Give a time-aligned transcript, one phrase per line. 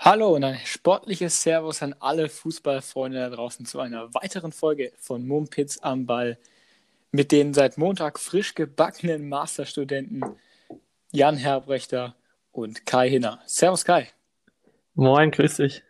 [0.00, 5.26] Hallo und ein sportliches Servus an alle Fußballfreunde da draußen zu einer weiteren Folge von
[5.26, 6.38] Mumpitz am Ball
[7.10, 10.22] mit den seit Montag frisch gebackenen Masterstudenten
[11.10, 12.14] Jan Herbrechter
[12.52, 13.42] und Kai Hinner.
[13.44, 14.06] Servus Kai.
[14.94, 15.82] Moin, grüß dich.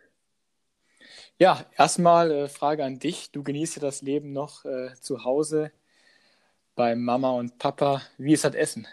[1.37, 3.31] Ja, erstmal äh, Frage an dich.
[3.31, 5.71] Du genießt ja das Leben noch äh, zu Hause
[6.75, 8.01] bei Mama und Papa.
[8.17, 8.87] Wie ist das Essen?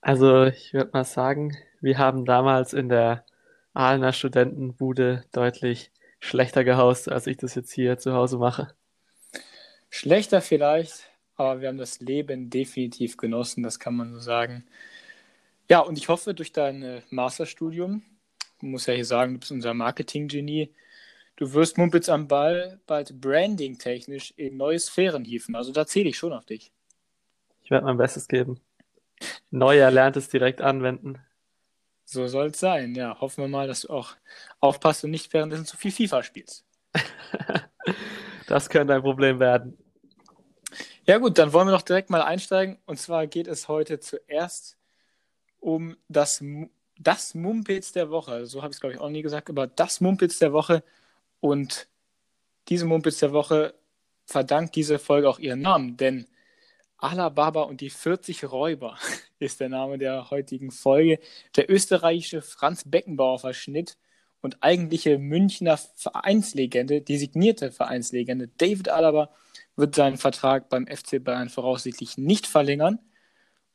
[0.00, 3.24] Also ich würde mal sagen, wir haben damals in der
[3.78, 8.74] Aalener Studentenbude deutlich schlechter gehaust, als ich das jetzt hier zu Hause mache.
[9.88, 14.66] Schlechter vielleicht, aber wir haben das Leben definitiv genossen, das kann man so sagen.
[15.68, 18.02] Ja, und ich hoffe, durch dein äh, Masterstudium,
[18.56, 20.74] ich muss ja hier sagen, du bist unser Marketing-Genie,
[21.36, 25.54] du wirst Mumpitz am Ball bald branding-technisch in neue Sphären hieven.
[25.54, 26.72] Also da zähle ich schon auf dich.
[27.62, 28.60] Ich werde mein Bestes geben.
[29.52, 31.20] Neu erlerntes direkt anwenden.
[32.10, 33.20] So soll es sein, ja.
[33.20, 34.16] Hoffen wir mal, dass du auch
[34.60, 36.64] aufpasst und nicht währenddessen zu viel FIFA spielst.
[38.46, 39.76] das könnte ein Problem werden.
[41.04, 42.78] Ja gut, dann wollen wir doch direkt mal einsteigen.
[42.86, 44.78] Und zwar geht es heute zuerst
[45.60, 46.42] um das,
[46.98, 48.46] das Mumpitz der Woche.
[48.46, 50.82] So habe ich es, glaube ich, auch nie gesagt, aber das Mumpitz der Woche.
[51.40, 51.88] Und
[52.68, 53.74] diese Mumpitz der Woche
[54.24, 56.26] verdankt diese Folge auch ihren Namen, denn
[56.98, 58.98] Alababa und die 40 Räuber
[59.38, 61.20] ist der Name der heutigen Folge.
[61.56, 63.96] Der österreichische Franz Beckenbauer Verschnitt
[64.40, 69.30] und eigentliche Münchner Vereinslegende, designierte Vereinslegende David Alaba
[69.76, 72.98] wird seinen Vertrag beim FC Bayern voraussichtlich nicht verlängern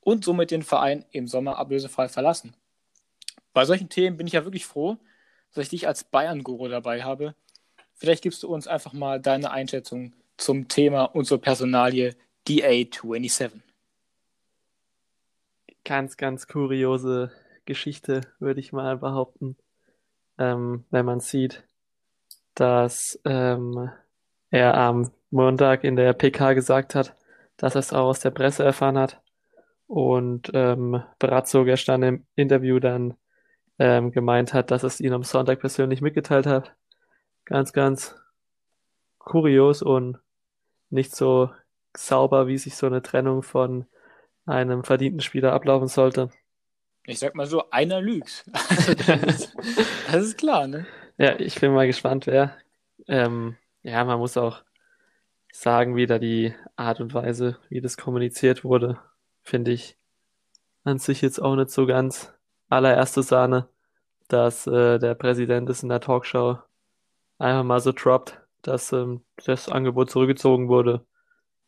[0.01, 2.55] und somit den Verein im Sommer ablösefrei verlassen.
[3.53, 4.97] Bei solchen Themen bin ich ja wirklich froh,
[5.53, 7.35] dass ich dich als Bayern-Guru dabei habe.
[7.93, 12.15] Vielleicht gibst du uns einfach mal deine Einschätzung zum Thema und zur Personalie
[12.47, 13.51] DA27.
[15.85, 17.31] Ganz, ganz kuriose
[17.65, 19.57] Geschichte, würde ich mal behaupten.
[20.37, 21.63] Ähm, wenn man sieht,
[22.55, 23.89] dass ähm,
[24.49, 27.15] er am Montag in der PK gesagt hat,
[27.57, 29.21] dass er es auch aus der Presse erfahren hat.
[29.87, 33.15] Und ähm, Brazzo gestern im Interview dann
[33.79, 36.75] ähm, gemeint hat, dass es ihn am Sonntag persönlich mitgeteilt hat.
[37.45, 38.15] Ganz, ganz
[39.17, 40.19] kurios und
[40.89, 41.49] nicht so
[41.95, 43.85] sauber, wie sich so eine Trennung von
[44.45, 46.29] einem verdienten Spieler ablaufen sollte.
[47.05, 48.45] Ich sag mal so, einer lügt.
[48.69, 49.55] Also das, ist,
[50.07, 50.85] das, ist, klar, ne?
[51.17, 52.57] Ja, ich bin mal gespannt, wer.
[53.07, 54.63] Ähm, ja, man muss auch
[55.51, 58.99] sagen, wie da die Art und Weise, wie das kommuniziert wurde,
[59.43, 59.97] finde ich
[60.83, 62.33] an sich jetzt auch nicht so ganz
[62.69, 63.69] allererste Sahne,
[64.27, 66.57] dass äh, der Präsident es in der Talkshow
[67.37, 71.05] einfach mal so droppt, dass ähm, das Angebot zurückgezogen wurde.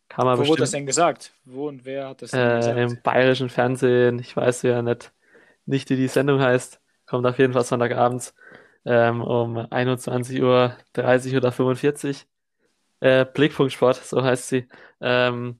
[0.09, 1.33] Kann man Wo bestimmt, wurde das denn gesagt?
[1.45, 2.77] Wo und wer hat das denn äh, gesagt?
[2.77, 5.11] Im bayerischen Fernsehen, ich weiß ja nicht,
[5.65, 8.33] nicht wie die Sendung heißt, kommt auf jeden Fall Sonntagabends
[8.85, 10.41] ähm, um 21.30
[11.31, 12.27] Uhr oder 45
[12.99, 14.67] äh, Blickpunkt Sport, so heißt sie,
[15.01, 15.59] ähm,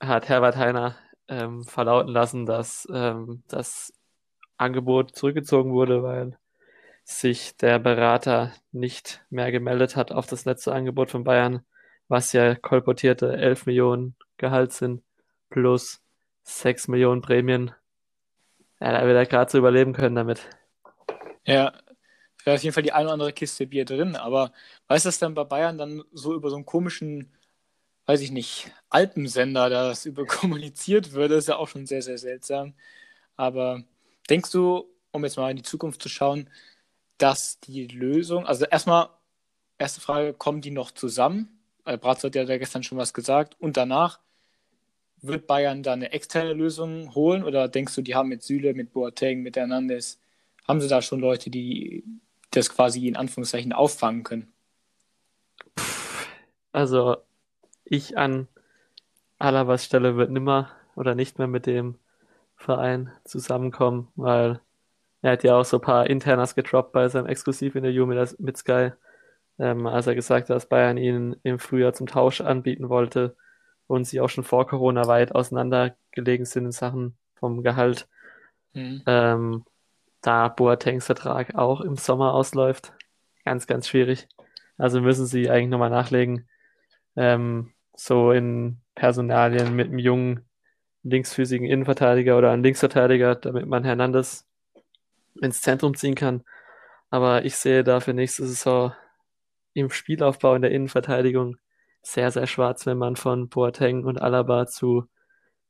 [0.00, 0.96] hat Herbert Heiner
[1.28, 3.92] ähm, verlauten lassen, dass ähm, das
[4.56, 6.38] Angebot zurückgezogen wurde, weil
[7.04, 11.64] sich der Berater nicht mehr gemeldet hat auf das letzte Angebot von Bayern
[12.12, 15.02] was ja kolportierte 11 Millionen Gehalt sind,
[15.48, 16.02] plus
[16.42, 17.72] 6 Millionen Prämien.
[18.80, 20.46] Ja, da wird er gerade so überleben können damit.
[21.46, 21.72] Ja,
[22.44, 24.52] wäre auf jeden Fall die eine oder andere Kiste Bier drin, aber
[24.88, 27.32] weiß das dann bei Bayern dann so über so einen komischen,
[28.04, 32.18] weiß ich nicht, Alpensender, da das über kommuniziert würde, ist ja auch schon sehr, sehr
[32.18, 32.74] seltsam.
[33.36, 33.84] Aber
[34.28, 36.50] denkst du, um jetzt mal in die Zukunft zu schauen,
[37.16, 39.08] dass die Lösung, also erstmal,
[39.78, 41.61] erste Frage, kommen die noch zusammen?
[41.84, 43.56] Äh, Bratz hat ja da gestern schon was gesagt.
[43.58, 44.20] Und danach
[45.20, 48.92] wird Bayern da eine externe Lösung holen oder denkst du, die haben mit Süle, mit
[48.92, 50.18] Boateng, mit Hernandez,
[50.66, 52.04] haben sie da schon Leute, die
[52.50, 54.52] das quasi in Anführungszeichen auffangen können?
[56.72, 57.16] Also
[57.84, 58.48] ich an
[59.38, 61.96] Alabas Stelle wird nimmer oder nicht mehr mit dem
[62.56, 64.60] Verein zusammenkommen, weil
[65.20, 68.90] er hat ja auch so ein paar Internas gedroppt bei seinem Exklusivinterview mit, mit Sky
[69.58, 73.36] ähm, als er gesagt hat, dass Bayern ihn im Frühjahr zum Tausch anbieten wollte
[73.86, 78.08] und sie auch schon vor Corona weit auseinandergelegen sind in Sachen vom Gehalt.
[78.74, 79.02] Mhm.
[79.06, 79.64] Ähm,
[80.22, 82.92] da Boatengs Vertrag auch im Sommer ausläuft.
[83.44, 84.28] Ganz, ganz schwierig.
[84.78, 86.48] Also müssen sie eigentlich nochmal nachlegen.
[87.16, 90.44] Ähm, so in Personalien mit einem jungen
[91.02, 94.46] linksfüßigen Innenverteidiger oder einem Linksverteidiger, damit man Hernandez
[95.40, 96.44] ins Zentrum ziehen kann.
[97.10, 98.92] Aber ich sehe da für nächste Saison
[99.74, 101.56] im Spielaufbau in der Innenverteidigung
[102.02, 105.06] sehr, sehr schwarz, wenn man von Boateng und Alaba zu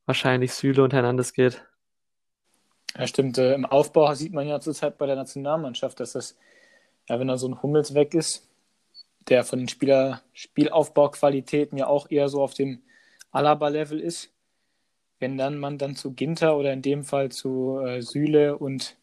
[0.05, 1.63] wahrscheinlich Süle und Hernandez geht.
[2.97, 3.37] Ja, stimmt.
[3.37, 6.37] Äh, Im Aufbau sieht man ja zurzeit bei der Nationalmannschaft, dass das,
[7.07, 8.49] ja, wenn da so ein Hummels weg ist,
[9.29, 12.83] der von den Spieler Spielaufbauqualitäten ja auch eher so auf dem
[13.31, 14.31] Alaba-Level ist,
[15.19, 18.97] wenn dann man dann zu Ginter oder in dem Fall zu äh, Süle und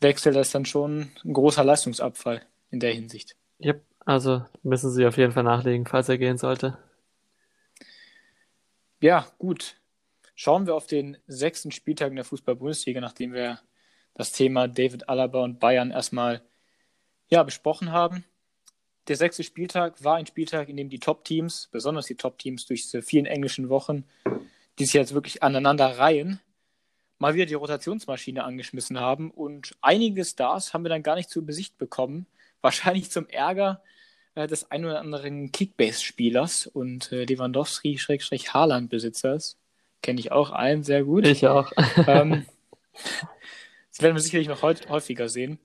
[0.00, 3.36] wechselt, das ist dann schon ein großer Leistungsabfall in der Hinsicht.
[3.60, 6.78] Yep, also müssen sie auf jeden Fall nachlegen, falls er gehen sollte.
[9.00, 9.76] Ja, gut.
[10.34, 13.60] Schauen wir auf den sechsten Spieltag in der Fußball-Bundesliga, nachdem wir
[14.14, 16.40] das Thema David Alaba und Bayern erstmal
[17.28, 18.24] ja, besprochen haben.
[19.08, 23.02] Der sechste Spieltag war ein Spieltag, in dem die Top-Teams, besonders die Top-Teams durch diese
[23.02, 24.04] vielen englischen Wochen,
[24.78, 26.40] die sich jetzt wirklich aneinander reihen,
[27.18, 29.30] mal wieder die Rotationsmaschine angeschmissen haben.
[29.30, 32.26] Und einige Stars haben wir dann gar nicht zu Besicht bekommen.
[32.62, 33.82] Wahrscheinlich zum Ärger
[34.38, 39.56] äh, des ein oder anderen Kickbase-Spielers und äh, Lewandowski-Haaland-Besitzers.
[40.00, 41.26] Kenne ich auch einen sehr gut.
[41.26, 41.72] Ich auch.
[42.06, 42.46] ähm,
[43.90, 45.58] das werden wir sicherlich noch häufiger sehen.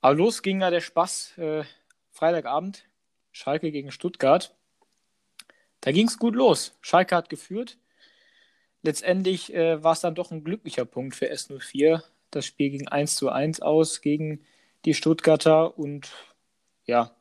[0.00, 1.36] Aber los ging ja der Spaß.
[1.38, 1.64] Äh,
[2.12, 2.84] Freitagabend,
[3.32, 4.54] Schalke gegen Stuttgart.
[5.80, 6.78] Da ging es gut los.
[6.80, 7.76] Schalke hat geführt.
[8.82, 12.04] Letztendlich äh, war es dann doch ein glücklicher Punkt für S04.
[12.30, 14.46] Das Spiel ging 1 zu 1 aus gegen
[14.84, 16.12] die Stuttgarter und
[16.84, 17.16] ja,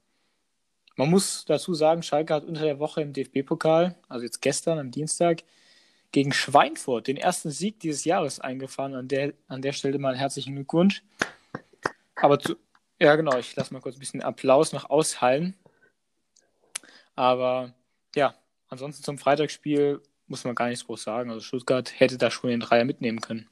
[0.96, 4.92] man muss dazu sagen, Schalke hat unter der Woche im DFB-Pokal, also jetzt gestern am
[4.92, 5.44] Dienstag,
[6.12, 8.96] gegen Schweinfurt den ersten Sieg dieses Jahres eingefahren.
[8.96, 11.04] An der, an der Stelle mal herzlichen Glückwunsch.
[12.16, 12.56] Aber zu,
[13.00, 13.38] ja, genau.
[13.38, 15.56] Ich lasse mal kurz ein bisschen Applaus noch aushallen.
[17.16, 17.74] Aber
[18.16, 18.34] ja,
[18.70, 21.30] ansonsten zum Freitagsspiel muss man gar nichts groß sagen.
[21.30, 23.50] Also Stuttgart hätte da schon den Dreier mitnehmen können.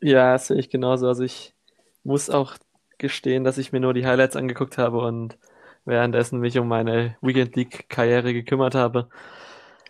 [0.00, 1.06] Ja, sehe ich genauso.
[1.06, 1.54] Also ich
[2.02, 2.56] muss auch
[2.98, 5.38] gestehen, dass ich mir nur die Highlights angeguckt habe und
[5.84, 9.08] währenddessen mich um meine Weekend League Karriere gekümmert habe.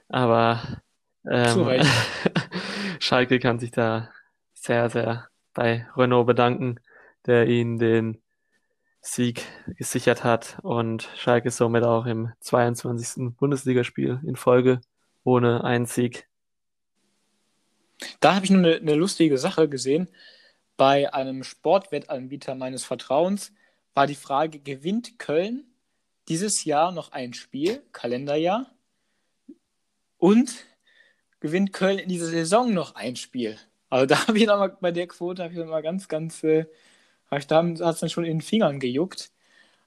[0.09, 0.61] Aber
[1.29, 1.83] ähm,
[3.01, 4.11] Schalke kann sich da
[4.55, 6.81] sehr, sehr bei Renault bedanken,
[7.27, 8.23] der ihnen den
[9.01, 13.35] Sieg gesichert hat und Schalke somit auch im 22.
[13.37, 14.81] Bundesligaspiel in Folge
[15.25, 16.29] ohne einen Sieg.
[18.21, 20.09] Da habe ich nur eine, eine lustige Sache gesehen.
[20.77, 23.53] Bei einem Sportwettanbieter meines Vertrauens
[23.95, 25.70] war die Frage, gewinnt Köln
[26.31, 28.71] dieses Jahr noch ein Spiel, Kalenderjahr,
[30.17, 30.65] und
[31.41, 33.59] gewinnt Köln in dieser Saison noch ein Spiel.
[33.89, 36.67] Also da habe ich nochmal bei der Quote habe ich nochmal ganz, ganz äh,
[37.33, 39.31] ich, da hat es dann schon in den Fingern gejuckt.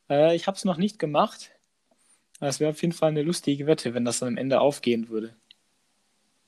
[0.10, 1.52] Äh, ich habe es noch nicht gemacht.
[2.40, 5.34] Das wäre auf jeden Fall eine lustige Wette, wenn das dann am Ende aufgehen würde.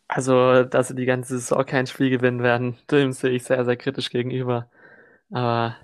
[0.08, 3.78] Also, dass sie die ganze Saison kein Spiel gewinnen werden, dem sehe ich sehr, sehr
[3.78, 4.70] kritisch gegenüber.
[5.32, 5.78] Aber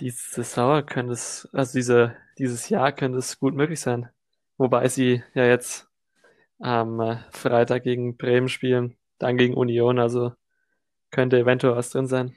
[0.00, 4.08] diese Saison könnte es, also diese, dieses Jahr könnte es gut möglich sein.
[4.56, 5.88] Wobei sie ja jetzt
[6.58, 10.32] am äh, Freitag gegen Bremen spielen, dann gegen Union, also
[11.10, 12.34] könnte eventuell was drin sein.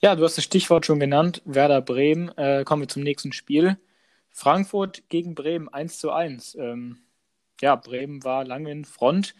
[0.00, 2.36] Ja, du hast das Stichwort schon genannt, Werder Bremen.
[2.36, 3.76] Äh, kommen wir zum nächsten Spiel.
[4.30, 6.54] Frankfurt gegen Bremen 1 zu 1.
[6.56, 6.98] Ähm,
[7.60, 9.34] ja, Bremen war lange in Front,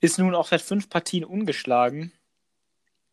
[0.00, 2.12] ist nun auch seit fünf Partien ungeschlagen.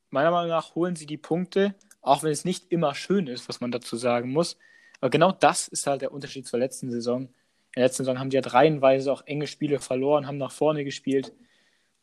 [0.09, 3.61] Meiner Meinung nach holen sie die Punkte, auch wenn es nicht immer schön ist, was
[3.61, 4.57] man dazu sagen muss.
[5.01, 7.23] Aber genau das ist halt der Unterschied zur letzten Saison.
[7.23, 7.29] In
[7.75, 11.33] der letzten Saison haben die ja reihenweise auch enge Spiele verloren, haben nach vorne gespielt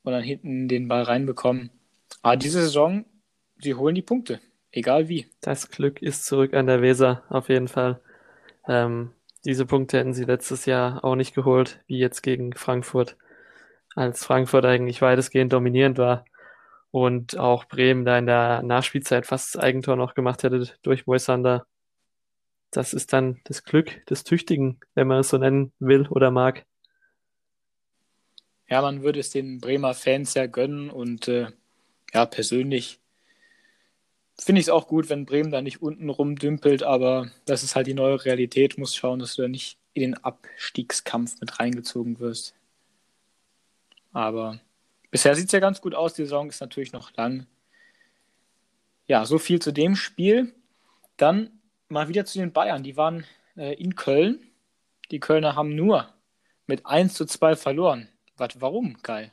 [0.03, 1.71] und dann hinten den Ball reinbekommen.
[2.23, 3.05] Aber diese Saison
[3.59, 4.41] sie holen die Punkte,
[4.73, 5.27] egal wie.
[5.41, 8.01] Das Glück ist zurück an der Weser, auf jeden Fall.
[8.69, 9.13] Ähm,
[9.45, 13.17] diese Punkte hätten sie letztes Jahr auch nicht geholt, wie jetzt gegen Frankfurt,
[13.95, 16.25] als Frankfurt eigentlich weitestgehend dominierend war
[16.93, 21.67] und auch Bremen da in der Nachspielzeit fast das Eigentor noch gemacht hätte durch Moisander.
[22.71, 26.65] Das ist dann das Glück des Tüchtigen, wenn man es so nennen will oder mag.
[28.69, 31.49] Ja, man würde es den Bremer Fans ja gönnen und äh,
[32.13, 33.01] ja, persönlich
[34.39, 37.87] finde ich es auch gut, wenn Bremen da nicht unten rumdümpelt, aber das ist halt
[37.87, 38.77] die neue Realität.
[38.77, 42.55] Du musst schauen, dass du da nicht in den Abstiegskampf mit reingezogen wirst.
[44.13, 44.61] Aber
[45.13, 46.15] bisher sieht es ja ganz gut aus.
[46.15, 47.47] Die Saison ist natürlich noch lang.
[49.07, 50.53] Ja, so viel zu dem Spiel.
[51.17, 52.83] Dann mal wieder zu den Bayern.
[52.83, 53.25] Die waren
[53.57, 54.41] äh, in Köln.
[55.13, 56.09] Die Kölner haben nur
[56.67, 58.09] mit 1 zu 2 verloren.
[58.37, 59.31] Was, warum, Kai?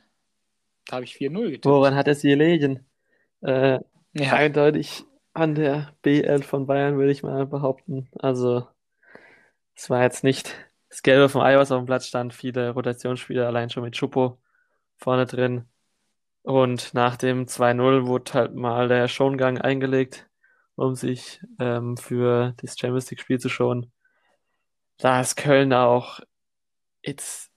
[0.86, 1.65] Da habe ich 4-0 getippt.
[1.65, 2.86] Woran hat es gelegen?
[3.41, 3.79] Äh,
[4.13, 4.33] ja.
[4.33, 8.09] Eindeutig an der BL von Bayern, würde ich mal behaupten.
[8.19, 8.67] Also,
[9.75, 10.53] es war jetzt nicht
[10.89, 12.33] das Gelbe vom Ei, was auf dem Platz stand.
[12.33, 14.39] Viele Rotationsspieler, allein schon mit Schupo
[15.00, 15.65] vorne drin.
[16.44, 20.29] Und nach dem 2-0 wurde halt mal der Schongang eingelegt,
[20.75, 23.91] um sich ähm, für das Champions League-Spiel zu schonen.
[24.98, 26.20] Da ist Köln auch
[27.03, 27.51] jetzt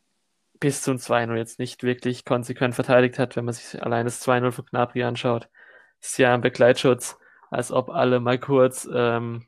[0.61, 4.53] bis zum 2-0 jetzt nicht wirklich konsequent verteidigt hat, wenn man sich allein das 2-0
[4.53, 5.49] von Gnabry anschaut.
[6.01, 7.19] Ist ja ein Begleitschutz,
[7.51, 9.47] als ob alle mal kurz ähm,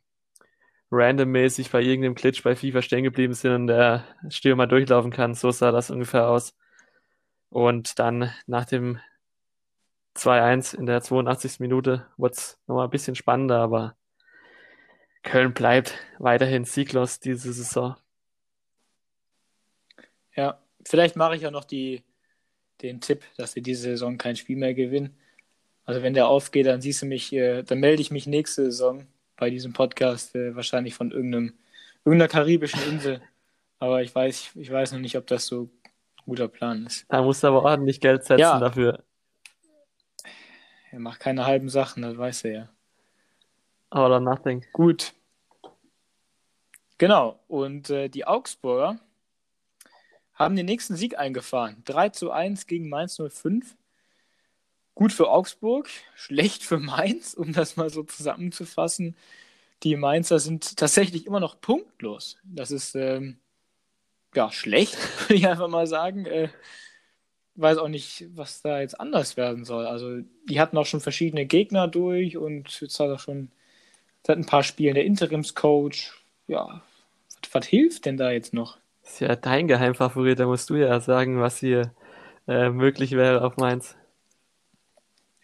[0.91, 5.35] randommäßig bei irgendeinem Glitch bei FIFA stehen geblieben sind und der Stürmer durchlaufen kann.
[5.35, 6.57] So sah das ungefähr aus.
[7.51, 8.99] Und dann nach dem
[10.17, 11.61] 2-1 in der 82.
[11.61, 13.97] Minute wurde es nochmal ein bisschen spannender, aber
[15.23, 17.97] Köln bleibt weiterhin sieglos diese Saison.
[20.37, 22.03] Ja, vielleicht mache ich auch noch die,
[22.83, 25.17] den Tipp, dass sie diese Saison kein Spiel mehr gewinnen.
[25.85, 29.07] Also wenn der aufgeht, dann siehst du mich, äh, dann melde ich mich nächste Saison
[29.37, 31.55] bei diesem Podcast, äh, wahrscheinlich von irgendeinem,
[32.05, 33.21] irgendeiner karibischen Insel.
[33.79, 35.69] Aber ich weiß, ich weiß noch nicht, ob das so
[36.25, 37.07] guter Plan ist.
[37.09, 38.59] Da musst du aber ordentlich Geld setzen ja.
[38.59, 39.05] dafür.
[40.91, 42.69] Er macht keine halben Sachen, das weiß er ja.
[43.91, 44.65] All or nothing.
[44.73, 45.13] Gut.
[46.99, 47.41] Genau.
[47.49, 48.99] Und äh, die Augsburger
[50.35, 51.83] haben den nächsten Sieg eingefahren.
[51.85, 53.77] 3 zu 1 gegen Mainz 05.
[54.95, 59.17] Gut für Augsburg, schlecht für Mainz, um das mal so zusammenzufassen.
[59.83, 62.39] Die Mainzer sind tatsächlich immer noch punktlos.
[62.45, 63.39] Das ist ähm,
[64.37, 66.27] ja schlecht, würde ich einfach mal sagen.
[66.27, 66.49] Äh,
[67.57, 69.87] weiß auch nicht, was da jetzt anders werden soll.
[69.87, 73.51] Also, die hatten auch schon verschiedene Gegner durch und jetzt hat er schon
[74.27, 76.13] seit ein paar Spielen der Interimscoach.
[76.49, 76.83] Ja,
[77.29, 78.79] was, was hilft denn da jetzt noch?
[79.03, 81.93] Das ist ja dein Geheimfavorit, da musst du ja sagen, was hier
[82.49, 83.97] äh, möglich wäre auf Mainz.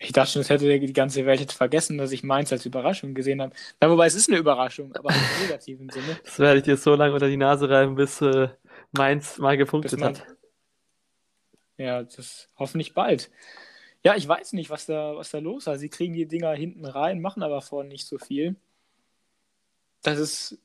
[0.02, 3.12] Ich dachte schon, es hätte die ganze Welt jetzt vergessen, dass ich Mainz als Überraschung
[3.12, 3.52] gesehen habe.
[3.80, 6.18] Na, wobei es ist eine Überraschung, aber im negativen Sinne.
[6.24, 8.48] Das werde ich dir so lange unter die Nase reiben, bis äh,
[8.92, 10.26] Mainz mal gepunktet man, hat.
[11.76, 13.30] Ja, das hoffentlich bald.
[14.02, 15.80] Ja, ich weiß nicht, was da, was da los ist.
[15.80, 18.56] Sie kriegen die Dinger hinten rein, machen aber vorne nicht so viel.
[20.02, 20.58] Das ist,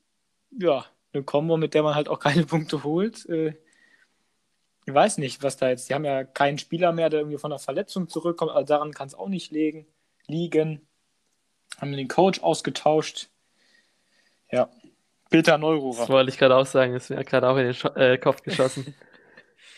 [0.50, 3.26] ja, eine Kombo, mit der man halt auch keine Punkte holt.
[3.28, 3.54] Äh,
[4.86, 5.88] ich weiß nicht, was da jetzt.
[5.88, 8.52] Die haben ja keinen Spieler mehr, der irgendwie von der Verletzung zurückkommt.
[8.52, 9.86] Also daran kann es auch nicht liegen.
[10.28, 10.86] liegen.
[11.78, 13.28] Haben den Coach ausgetauscht.
[14.50, 14.70] Ja.
[15.30, 16.00] Peter Neururer.
[16.00, 16.92] Das wollte ich gerade auch sagen.
[16.92, 18.94] Das ist mir gerade auch in den Scho äh, Kopf geschossen.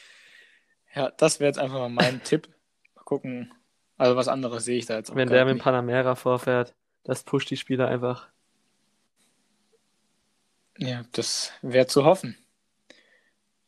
[0.95, 2.49] ja, das wäre jetzt einfach mal mein Tipp.
[2.95, 3.53] Mal gucken.
[3.97, 7.25] Also was anderes sehe ich da jetzt auch Wenn der mit dem Panamera vorfährt, das
[7.25, 8.29] pusht die Spieler einfach.
[10.79, 12.37] Ja, das wäre zu hoffen.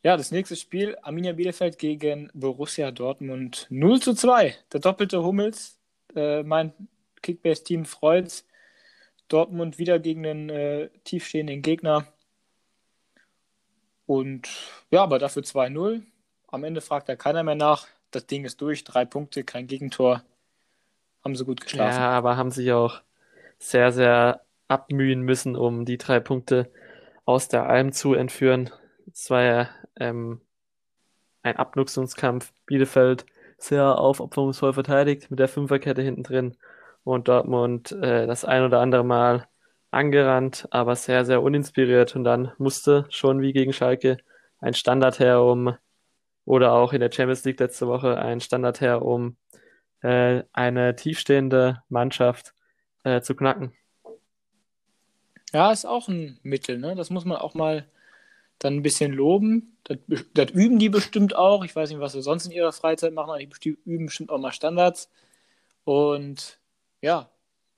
[0.03, 4.55] Ja, das nächste Spiel, Arminia Bielefeld gegen Borussia Dortmund 0 zu 2.
[4.71, 5.77] Der doppelte Hummels,
[6.15, 6.73] äh, mein
[7.21, 8.43] Kickbase-Team freut.
[9.31, 12.05] Dortmund wieder gegen den äh, tiefstehenden Gegner.
[14.05, 14.49] Und
[14.89, 16.01] ja, aber dafür 2-0.
[16.47, 17.87] Am Ende fragt da keiner mehr nach.
[18.11, 20.23] Das Ding ist durch, drei Punkte, kein Gegentor.
[21.23, 21.97] Haben sie gut geschlafen.
[21.97, 23.01] Ja, aber haben sich auch
[23.57, 26.71] sehr, sehr abmühen müssen, um die drei Punkte
[27.25, 28.69] aus der Alm zu entführen.
[29.13, 30.41] Es war ja ähm,
[31.43, 32.51] ein Abnutzungskampf.
[32.65, 33.25] Bielefeld
[33.57, 36.57] sehr aufopferungsvoll verteidigt mit der Fünferkette hinten drin
[37.03, 39.47] und Dortmund äh, das ein oder andere Mal
[39.91, 42.15] angerannt, aber sehr, sehr uninspiriert.
[42.15, 44.17] Und dann musste schon wie gegen Schalke
[44.59, 45.75] ein Standard her, um,
[46.45, 49.35] oder auch in der Champions League letzte Woche ein Standard her, um
[50.01, 52.53] äh, eine tiefstehende Mannschaft
[53.03, 53.73] äh, zu knacken.
[55.53, 56.95] Ja, ist auch ein Mittel, ne?
[56.95, 57.85] Das muss man auch mal
[58.59, 59.77] dann ein bisschen loben.
[59.83, 59.97] Das,
[60.33, 61.65] das, üben die bestimmt auch.
[61.65, 64.37] Ich weiß nicht, was sie sonst in ihrer Freizeit machen, aber die üben bestimmt auch
[64.37, 65.09] mal Standards.
[65.83, 66.60] Und
[67.01, 67.29] ja,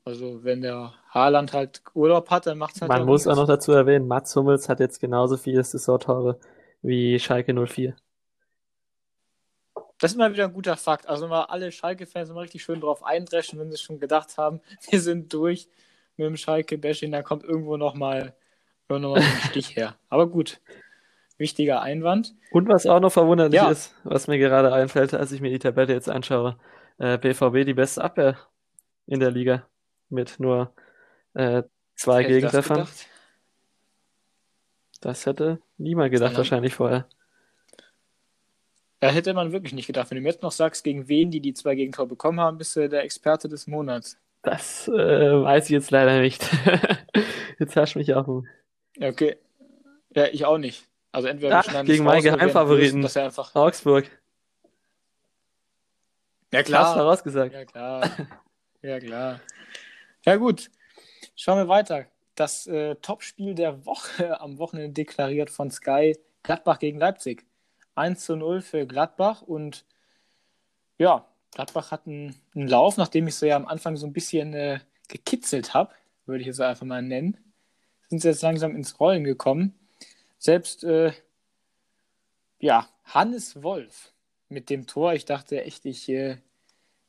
[0.05, 2.89] also wenn der Haaland halt Urlaub hat, dann macht es halt.
[2.89, 6.39] Man muss auch noch dazu erwähnen, Mats Hummels hat jetzt genauso viele Saisontore
[6.81, 7.95] wie Schalke 04.
[9.99, 11.07] Das ist mal wieder ein guter Fakt.
[11.07, 14.99] Also mal alle Schalke-Fans mal richtig schön drauf eindreschen, wenn sie schon gedacht haben, wir
[14.99, 15.69] sind durch
[16.17, 18.33] mit dem Schalke-Bashing, dann kommt irgendwo nochmal
[18.89, 19.95] noch mal ein Stich her.
[20.09, 20.59] Aber gut,
[21.37, 22.35] wichtiger Einwand.
[22.51, 23.71] Und was auch noch verwunderlich ja.
[23.71, 26.57] ist, was mir gerade einfällt, als ich mir die Tabelle jetzt anschaue,
[26.99, 28.37] äh, BVB die beste Abwehr
[29.07, 29.67] in der Liga
[30.10, 30.74] mit nur
[31.33, 31.63] äh,
[31.95, 32.79] zwei Gegentreffern.
[32.79, 33.05] Das,
[35.01, 37.07] das, hätte niemand gedacht, Sondern, wahrscheinlich vorher.
[39.00, 40.10] Da hätte man wirklich nicht gedacht.
[40.10, 42.75] Wenn du mir jetzt noch sagst, gegen wen die die zwei Gegentore bekommen haben, bist
[42.75, 44.17] du der Experte des Monats.
[44.43, 46.45] Das äh, weiß ich jetzt leider nicht.
[47.60, 48.43] jetzt hast du mich auch.
[49.00, 49.38] Okay.
[50.15, 50.86] Ja, ich auch nicht.
[51.12, 53.01] Also entweder Ach, gegen meinen Geheimfavoriten.
[53.01, 53.53] Dass er einfach...
[53.55, 54.10] Augsburg.
[56.51, 56.86] Ja klar.
[56.86, 57.53] Hast vorausgesagt.
[57.53, 58.10] Ja klar.
[58.83, 59.41] ja klar.
[60.25, 60.69] Ja gut.
[61.35, 62.05] Schauen wir weiter.
[62.35, 67.45] Das äh, Topspiel der Woche am Wochenende deklariert von Sky Gladbach gegen Leipzig.
[67.95, 69.85] 1 zu 0 für Gladbach und
[70.97, 74.53] ja, Gladbach hat einen, einen Lauf, nachdem ich so ja am Anfang so ein bisschen
[74.53, 75.93] äh, gekitzelt habe,
[76.25, 77.37] würde ich es einfach mal nennen,
[78.09, 79.73] sind sie jetzt langsam ins Rollen gekommen.
[80.37, 81.13] Selbst äh,
[82.59, 84.13] ja, Hannes Wolf
[84.49, 85.13] mit dem Tor.
[85.13, 86.37] Ich dachte echt, ich, äh,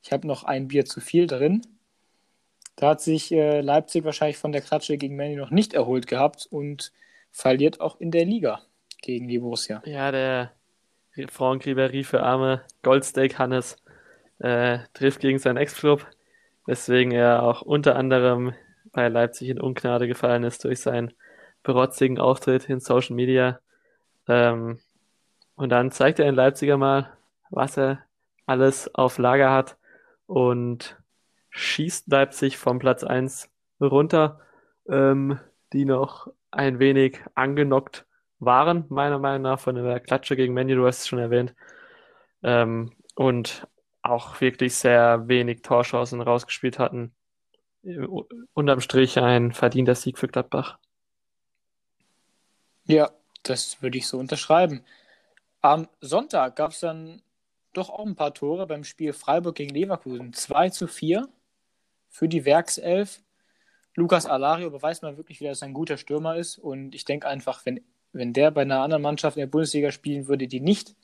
[0.04, 1.62] ich habe noch ein Bier zu viel drin.
[2.76, 6.46] Da hat sich äh, Leipzig wahrscheinlich von der Kratsche gegen Manny noch nicht erholt gehabt
[6.50, 6.92] und
[7.30, 8.60] verliert auch in der Liga
[9.00, 9.82] gegen die Borussia.
[9.86, 10.52] Ja, der
[11.30, 13.76] Franck Ribéry für arme Goldsteak Hannes
[14.40, 16.06] äh, trifft gegen seinen Ex-Club,
[16.66, 18.52] weswegen er auch unter anderem
[18.92, 21.14] bei Leipzig in Ungnade gefallen ist durch seinen
[21.62, 23.58] berotzigen Auftritt in Social Media.
[24.28, 24.80] Ähm,
[25.56, 27.10] und dann zeigt er in Leipziger mal,
[27.48, 28.00] was er
[28.44, 29.78] alles auf Lager hat
[30.26, 31.00] und
[31.50, 33.50] schießt Leipzig vom Platz 1
[33.80, 34.40] runter,
[34.88, 35.38] ähm,
[35.72, 38.06] die noch ein wenig angenockt
[38.38, 41.54] waren, meiner Meinung nach, von der Klatsche gegen Menu, du hast es schon erwähnt.
[42.42, 43.66] Ähm, und
[44.02, 47.14] auch wirklich sehr wenig Torchancen rausgespielt hatten.
[48.52, 50.78] Unterm Strich ein verdienter Sieg für Gladbach.
[52.86, 53.10] Ja,
[53.42, 54.84] das würde ich so unterschreiben.
[55.62, 57.22] Am Sonntag gab es dann
[57.76, 60.32] doch auch ein paar Tore beim Spiel Freiburg gegen Leverkusen.
[60.32, 61.28] 2 zu 4
[62.08, 63.20] für die Werkself.
[63.94, 66.58] Lukas Alario beweist mal wirklich wieder, dass er ein guter Stürmer ist.
[66.58, 67.80] Und ich denke einfach, wenn,
[68.12, 70.96] wenn der bei einer anderen Mannschaft in der Bundesliga spielen würde, die nicht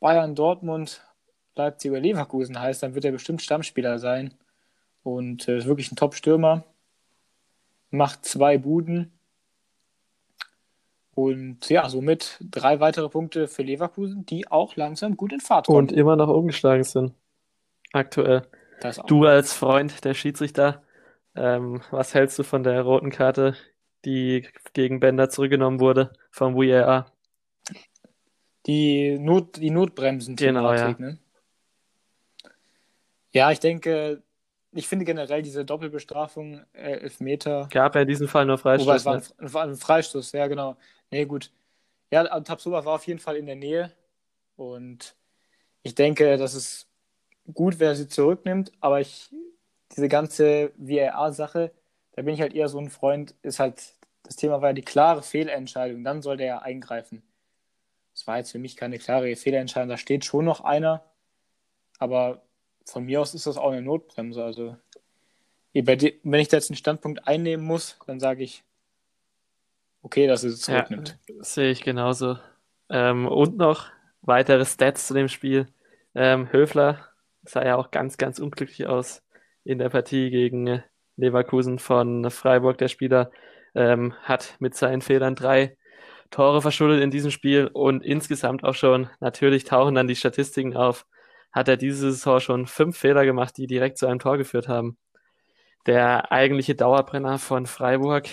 [0.00, 1.04] Bayern, Dortmund,
[1.54, 4.34] Leipzig oder Leverkusen heißt, dann wird er bestimmt Stammspieler sein.
[5.02, 6.64] Und äh, ist wirklich ein Top-Stürmer.
[7.90, 9.12] Macht zwei Buden.
[11.14, 15.78] Und ja, somit drei weitere Punkte für Leverkusen, die auch langsam gut in Fahrt kommen.
[15.78, 17.14] Und immer noch umgeschlagen sind.
[17.92, 18.42] Aktuell.
[19.06, 20.82] Du als Freund der Schiedsrichter,
[21.36, 23.54] ähm, was hältst du von der roten Karte,
[24.04, 27.12] die gegen Bender zurückgenommen wurde vom VAR?
[28.66, 30.36] Die, Not, die Notbremsen.
[30.36, 30.94] Genau, ja.
[30.98, 31.18] Ne?
[33.32, 34.22] Ja, ich denke,
[34.72, 37.68] ich finde generell diese Doppelbestrafung, äh, Elfmeter.
[37.70, 38.86] Gab ja in diesem Fall nur Freistoß.
[38.86, 39.72] Wobei, es war ein, ne?
[39.72, 40.76] ein Freistoß, ja, genau.
[41.12, 41.52] Nee, gut.
[42.10, 43.92] Ja, Tabsoba war auf jeden Fall in der Nähe.
[44.56, 45.14] Und
[45.82, 46.88] ich denke, dass es
[47.52, 48.72] gut, er sie zurücknimmt.
[48.80, 49.30] Aber ich,
[49.94, 51.70] diese ganze VAR-Sache,
[52.12, 54.82] da bin ich halt eher so ein Freund, ist halt, das Thema war ja die
[54.82, 56.02] klare Fehlentscheidung.
[56.02, 57.22] Dann soll der ja eingreifen.
[58.14, 59.90] Das war jetzt für mich keine klare Fehlentscheidung.
[59.90, 61.04] Da steht schon noch einer.
[61.98, 62.42] Aber
[62.86, 64.42] von mir aus ist das auch eine Notbremse.
[64.42, 64.76] Also,
[65.74, 68.64] wenn ich da jetzt einen Standpunkt einnehmen muss, dann sage ich,
[70.02, 71.18] okay, dass es zurücknimmt.
[71.28, 72.38] Ja, sehe ich genauso.
[72.88, 73.86] Ähm, und noch
[74.20, 75.66] weitere Stats zu dem Spiel.
[76.14, 77.08] Ähm, Höfler
[77.42, 79.22] sah ja auch ganz, ganz unglücklich aus
[79.64, 80.82] in der Partie gegen
[81.16, 82.78] Leverkusen von Freiburg.
[82.78, 83.30] Der Spieler
[83.74, 85.76] ähm, hat mit seinen Fehlern drei
[86.30, 91.06] Tore verschuldet in diesem Spiel und insgesamt auch schon, natürlich tauchen dann die Statistiken auf,
[91.52, 94.96] hat er diese Saison schon fünf Fehler gemacht, die direkt zu einem Tor geführt haben.
[95.86, 98.28] Der eigentliche Dauerbrenner von Freiburg,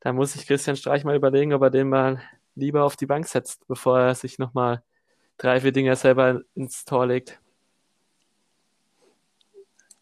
[0.00, 2.22] da muss sich Christian Streich mal überlegen, ob er den mal
[2.54, 4.82] lieber auf die Bank setzt, bevor er sich nochmal
[5.36, 7.38] drei, vier Dinger selber ins Tor legt.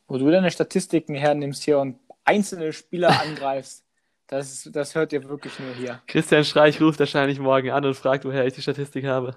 [0.06, 3.84] Wo du deine Statistiken hernimmst hier und einzelne Spieler angreifst,
[4.26, 6.02] das, das hört ihr wirklich nur hier.
[6.06, 9.36] Christian Streich ruft wahrscheinlich morgen an und fragt, woher ich die Statistik habe.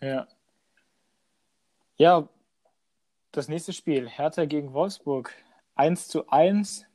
[0.00, 0.28] Ja.
[1.96, 2.28] Ja,
[3.32, 5.32] das nächste Spiel, Hertha gegen Wolfsburg.
[5.74, 6.86] 1 zu 1.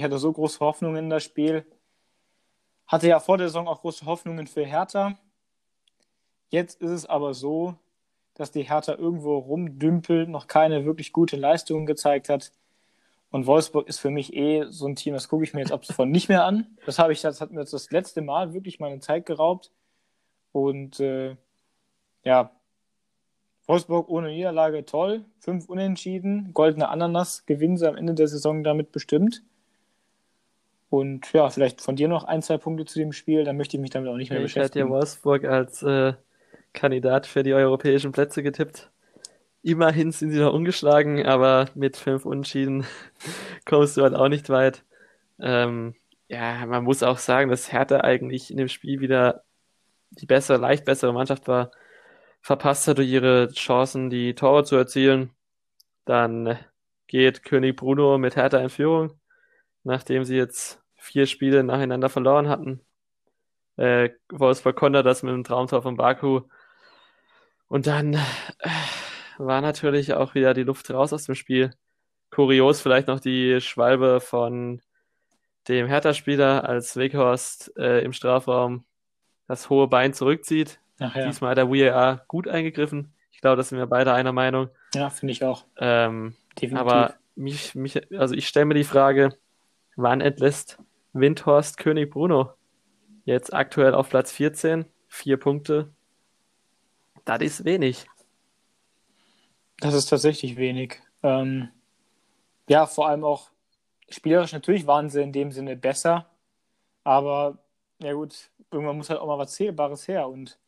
[0.00, 1.66] Ich hatte so große Hoffnungen in das Spiel.
[2.86, 5.18] Hatte ja vor der Saison auch große Hoffnungen für Hertha.
[6.48, 7.74] Jetzt ist es aber so,
[8.32, 12.50] dass die Hertha irgendwo rumdümpelt, noch keine wirklich gute Leistungen gezeigt hat.
[13.30, 15.84] Und Wolfsburg ist für mich eh so ein Team, das gucke ich mir jetzt ab
[15.84, 16.78] sofort nicht mehr an.
[16.86, 19.70] Das habe ich, das hat mir jetzt das letzte Mal wirklich meine Zeit geraubt.
[20.52, 21.36] Und äh,
[22.24, 22.52] ja,
[23.66, 25.26] Wolfsburg ohne Niederlage toll.
[25.40, 26.54] Fünf Unentschieden.
[26.54, 29.42] Goldene Ananas gewinnen sie am Ende der Saison damit bestimmt.
[30.90, 33.80] Und ja, vielleicht von dir noch ein, zwei Punkte zu dem Spiel, dann möchte ich
[33.80, 34.66] mich damit auch nicht mehr ich beschäftigen.
[34.66, 36.14] Ich hätte ja Wolfsburg als äh,
[36.72, 38.90] Kandidat für die europäischen Plätze getippt.
[39.62, 42.84] Immerhin sind sie noch ungeschlagen, aber mit fünf Unentschieden
[43.64, 44.84] kommst du halt auch nicht weit.
[45.38, 45.94] Ähm,
[46.28, 49.44] ja, man muss auch sagen, dass Hertha eigentlich in dem Spiel wieder
[50.10, 51.70] die bessere, leicht bessere Mannschaft war
[52.42, 55.30] verpasst hat durch ihre Chancen, die Tore zu erzielen.
[56.04, 56.58] Dann
[57.06, 59.20] geht König Bruno mit Hertha in Führung,
[59.84, 62.80] nachdem sie jetzt vier Spiele nacheinander verloren hatten.
[63.76, 66.42] Äh, Wolfsburg konnte das mit dem Traumtor von Baku.
[67.68, 68.18] Und dann äh,
[69.38, 71.72] war natürlich auch wieder die Luft raus aus dem Spiel.
[72.30, 74.80] Kurios vielleicht noch die Schwalbe von
[75.68, 78.84] dem Hertha-Spieler, als Weghorst äh, im Strafraum
[79.46, 81.26] das hohe Bein zurückzieht, Ach, ja.
[81.26, 83.12] Diesmal hat der VAR gut eingegriffen.
[83.32, 84.68] Ich glaube, da sind wir beide einer Meinung.
[84.94, 85.64] Ja, finde ich auch.
[85.78, 86.78] Ähm, Definitiv.
[86.78, 89.34] Aber mich, mich, also ich stelle mir die Frage,
[89.96, 90.78] wann entlässt
[91.12, 92.54] Windhorst König Bruno?
[93.24, 94.86] Jetzt aktuell auf Platz 14.
[95.08, 95.92] vier Punkte.
[97.24, 98.06] Das ist wenig.
[99.78, 101.00] Das ist tatsächlich wenig.
[101.22, 101.68] Ähm,
[102.68, 103.50] ja, vor allem auch
[104.08, 106.26] spielerisch natürlich waren sie in dem Sinne besser,
[107.04, 107.58] aber
[108.00, 110.58] ja gut, irgendwann muss halt auch mal was Zählbares her und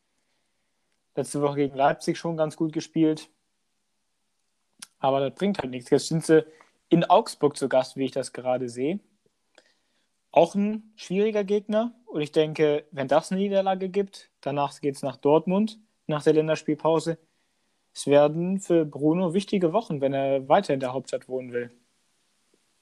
[1.14, 3.31] letzte Woche gegen Leipzig schon ganz gut gespielt.
[4.98, 5.90] Aber das bringt halt nichts.
[5.90, 6.46] Jetzt sind sie
[6.88, 9.00] in Augsburg zu Gast, wie ich das gerade sehe.
[10.33, 11.92] Auch ein schwieriger Gegner.
[12.07, 16.33] Und ich denke, wenn das eine Niederlage gibt, danach geht es nach Dortmund, nach der
[16.33, 17.18] Länderspielpause.
[17.95, 21.71] Es werden für Bruno wichtige Wochen, wenn er weiter in der Hauptstadt wohnen will.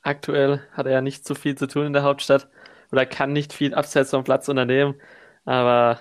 [0.02, 2.48] Aktuell hat er ja nicht so viel zu tun in der Hauptstadt
[2.92, 4.94] oder kann nicht viel abseits vom Platz unternehmen.
[5.44, 6.00] Aber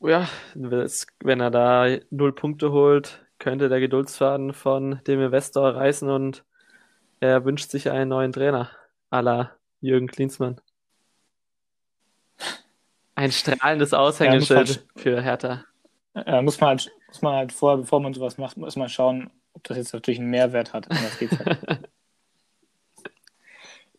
[0.00, 6.44] ja, wenn er da null Punkte holt, könnte der Geduldsfaden von dem Investor reißen und
[7.20, 8.70] er wünscht sich einen neuen Trainer,
[9.10, 9.50] à
[9.86, 10.60] Jürgen Klinsmann.
[13.14, 15.64] Ein strahlendes Aushängeschild ja, für Hertha.
[16.14, 19.30] Ja, muss man halt, muss man halt vorher, bevor man sowas macht, muss man schauen,
[19.54, 20.88] ob das jetzt natürlich einen Mehrwert hat.
[20.90, 21.80] Halt.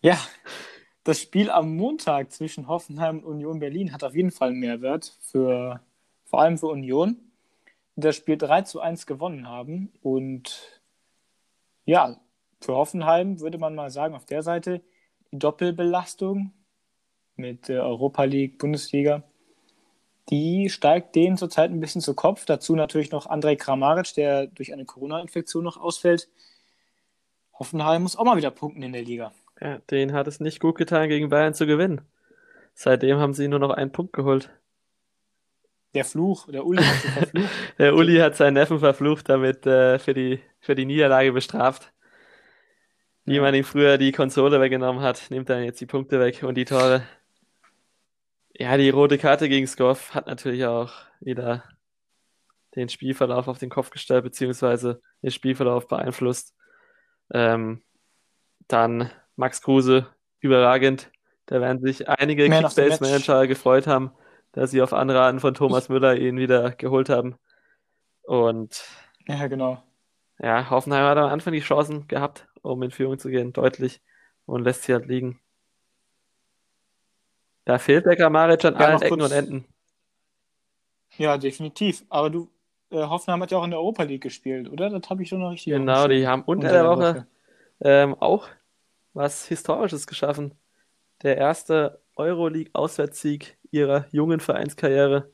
[0.02, 0.20] ja,
[1.04, 5.16] das Spiel am Montag zwischen Hoffenheim und Union Berlin hat auf jeden Fall einen Mehrwert
[5.22, 5.82] für
[6.26, 7.18] vor allem für Union,
[7.96, 9.92] die das Spiel 3 zu 1 gewonnen haben.
[10.02, 10.82] Und
[11.86, 12.20] ja,
[12.62, 14.82] für Hoffenheim würde man mal sagen, auf der Seite
[15.32, 16.54] die Doppelbelastung
[17.36, 19.24] mit Europa League, Bundesliga,
[20.30, 22.46] die steigt denen zurzeit ein bisschen zu Kopf.
[22.46, 26.30] Dazu natürlich noch Andrej Kramaric, der durch eine Corona-Infektion noch ausfällt.
[27.54, 29.32] Hoffenheim muss auch mal wieder punkten in der Liga.
[29.62, 32.02] Ja, denen hat es nicht gut getan, gegen Bayern zu gewinnen.
[32.74, 34.52] Seitdem haben sie nur noch einen Punkt geholt.
[35.96, 37.50] Der Fluch, der Uli hat verflucht.
[37.80, 41.92] der Uli hat seinen Neffen verflucht, damit äh, für, die, für die Niederlage bestraft.
[43.28, 46.56] Wie man ihm früher die Konsole weggenommen hat, nimmt er jetzt die Punkte weg und
[46.56, 47.04] die Tore.
[48.54, 51.66] Ja, die rote Karte gegen Skoff hat natürlich auch wieder
[52.78, 56.56] den Spielverlauf auf den Kopf gestellt, beziehungsweise den Spielverlauf beeinflusst.
[57.34, 57.84] Ähm,
[58.70, 60.08] dann Max Kruse,
[60.40, 61.12] überragend.
[61.48, 64.12] Da werden sich einige Kickbase-Manager gefreut haben,
[64.54, 67.36] dass sie auf Anraten von Thomas Müller ihn wieder geholt haben.
[68.22, 68.86] Und
[69.28, 69.84] ja, genau.
[70.40, 74.02] Ja, Hoffenheim hat am Anfang die Chancen gehabt, um in Führung zu gehen, deutlich,
[74.46, 75.40] und lässt sie halt liegen.
[77.66, 79.32] Da fehlt der Kramaric an ja, allen Ecken kurz...
[79.32, 79.66] und Enden.
[81.18, 82.06] Ja, definitiv.
[82.10, 82.50] Aber du,
[82.92, 84.90] äh, Hoffenheim hat ja auch in der Europa League gespielt, oder?
[84.90, 87.28] Das habe ich schon noch richtig Genau, die haben unter, unter der, Woche, Woche.
[87.82, 88.48] Ähm, auch
[89.14, 90.54] was Historisches geschaffen.
[91.24, 95.32] Der erste Euroleague-Auswärtssieg ihrer jungen Vereinskarriere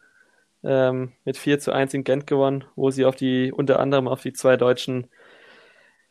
[0.63, 4.21] ähm, mit 4 zu 1 in Gent gewonnen, wo sie auf die, unter anderem auf
[4.21, 5.09] die zwei Deutschen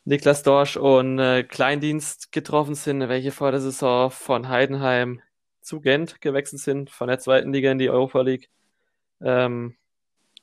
[0.05, 5.21] Niklas Dorsch und äh, Kleindienst getroffen sind, welche vor der Saison von Heidenheim
[5.61, 8.51] zu Gent gewechselt sind, von der zweiten Liga in die Europa League.
[9.21, 9.77] Ähm,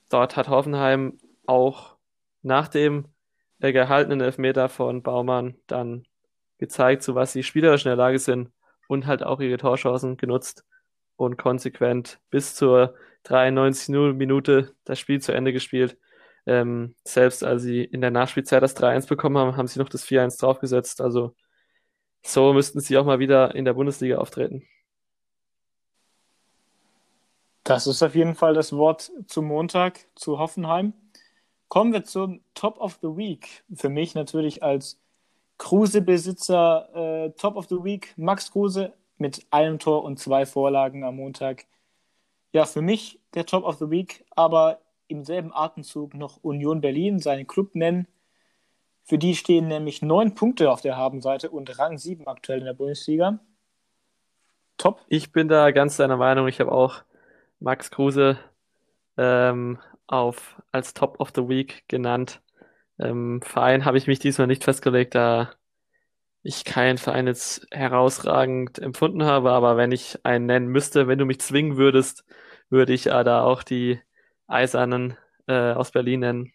[0.08, 1.96] dort hat Hoffenheim auch
[2.42, 3.08] nach dem
[3.60, 6.06] gehaltenen Elfmeter von Baumann dann
[6.58, 8.50] gezeigt, zu was sie spielerisch in der Lage sind
[8.88, 10.64] und halt auch ihre Torchancen genutzt
[11.20, 15.98] und konsequent bis zur 93 Minute das Spiel zu Ende gespielt.
[16.46, 20.06] Ähm, selbst als sie in der Nachspielzeit das 3-1 bekommen haben, haben sie noch das
[20.06, 21.02] 4-1 draufgesetzt.
[21.02, 21.34] Also
[22.22, 24.66] so müssten sie auch mal wieder in der Bundesliga auftreten.
[27.64, 30.94] Das ist auf jeden Fall das Wort zum Montag zu Hoffenheim.
[31.68, 33.62] Kommen wir zum Top of the Week.
[33.74, 34.98] Für mich natürlich als
[35.58, 41.16] Kruse-Besitzer äh, Top of the Week, Max Kruse mit einem Tor und zwei Vorlagen am
[41.16, 41.66] Montag.
[42.52, 47.18] Ja, für mich der Top of the Week, aber im selben Atemzug noch Union Berlin,
[47.18, 48.06] seinen Club nennen.
[49.04, 52.74] Für die stehen nämlich neun Punkte auf der Habenseite und Rang sieben aktuell in der
[52.74, 53.40] Bundesliga.
[54.76, 55.04] Top.
[55.08, 56.48] Ich bin da ganz deiner Meinung.
[56.48, 57.02] Ich habe auch
[57.58, 58.38] Max Kruse
[59.16, 62.40] ähm, auf, als Top of the Week genannt.
[62.98, 65.50] Ähm, Verein habe ich mich diesmal nicht festgelegt, da
[66.42, 71.24] ich keinen Verein jetzt herausragend empfunden habe, aber wenn ich einen nennen müsste, wenn du
[71.24, 72.24] mich zwingen würdest,
[72.70, 74.00] würde ich äh, da auch die
[74.46, 76.52] Eisernen äh, aus Berlin nennen.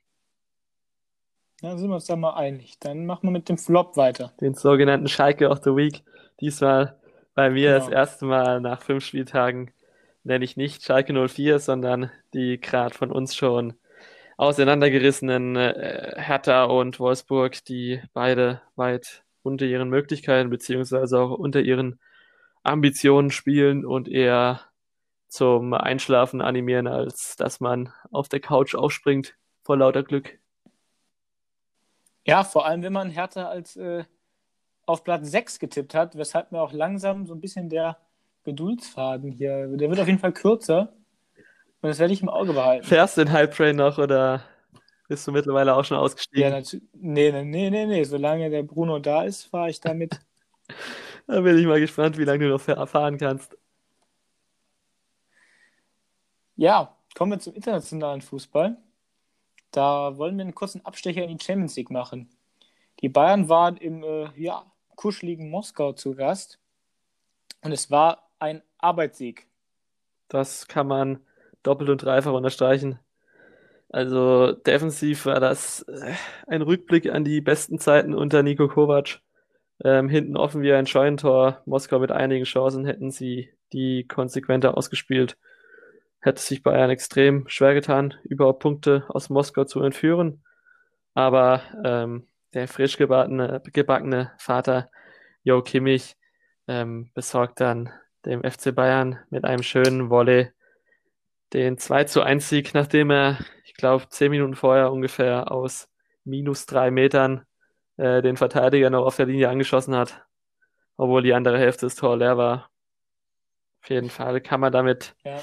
[1.62, 2.80] Ja, sind wir uns da mal einig.
[2.80, 4.34] Dann machen wir mit dem Flop weiter.
[4.42, 6.04] Den sogenannten Schalke of the Week.
[6.42, 7.00] Diesmal
[7.34, 7.80] bei mir genau.
[7.80, 9.72] das erste Mal nach fünf Spieltagen
[10.24, 13.74] nenne ich nicht Schalke 04, sondern die gerade von uns schon
[14.38, 22.00] auseinandergerissenen äh, Hertha und Wolfsburg, die beide weit unter ihren Möglichkeiten beziehungsweise auch unter ihren
[22.64, 24.62] Ambitionen spielen und eher
[25.28, 30.40] zum Einschlafen animieren, als dass man auf der Couch aufspringt vor lauter Glück.
[32.26, 34.04] Ja, vor allem, wenn man Hertha als äh,
[34.86, 37.98] auf Platz 6 getippt hat, weshalb mir auch langsam so ein bisschen der
[38.44, 40.94] Geduldsfaden hier, der wird auf jeden Fall kürzer
[41.82, 42.86] Und das werde ich im Auge behalten.
[42.86, 44.44] Fährst du den Hype Train noch oder
[45.08, 46.44] bist du mittlerweile auch schon ausgestiegen?
[46.44, 46.86] Ja, natürlich.
[46.94, 48.04] Nee, nee, nee, nee.
[48.04, 50.20] Solange der Bruno da ist, fahre ich damit.
[51.28, 53.58] da bin ich mal gespannt, wie lange du noch fahren kannst.
[56.56, 58.78] Ja, kommen wir zum internationalen Fußball.
[59.72, 62.30] Da wollen wir einen kurzen Abstecher in die Champions League machen.
[63.02, 66.60] Die Bayern waren im äh, ja, kuscheligen Moskau zu Gast
[67.62, 69.48] und es war ein Arbeitssieg.
[70.30, 71.20] Das kann man
[71.62, 73.00] doppelt und dreifach unterstreichen.
[73.96, 76.12] Also defensiv war das äh,
[76.48, 79.22] ein Rückblick an die besten Zeiten unter Nico Kovac.
[79.86, 81.62] Ähm, hinten offen wie ein Scheunentor.
[81.66, 85.38] Moskau mit einigen Chancen hätten sie die konsequenter ausgespielt.
[86.20, 90.44] Hätte sich Bayern extrem schwer getan, überhaupt Punkte aus Moskau zu entführen.
[91.14, 94.90] Aber ähm, der frisch gebackene, gebackene Vater
[95.44, 96.18] Jo Kimmich
[96.68, 97.94] ähm, besorgt dann
[98.26, 100.52] dem FC Bayern mit einem schönen Volley
[101.54, 103.38] den 2 zu 1 Sieg, nachdem er,
[103.76, 105.90] glaube, zehn Minuten vorher ungefähr aus
[106.24, 107.46] minus drei Metern
[107.98, 110.26] äh, den Verteidiger noch auf der Linie angeschossen hat,
[110.98, 112.70] obwohl die andere Hälfte des Tor leer war.
[113.82, 115.40] Auf jeden Fall kann man damit ja.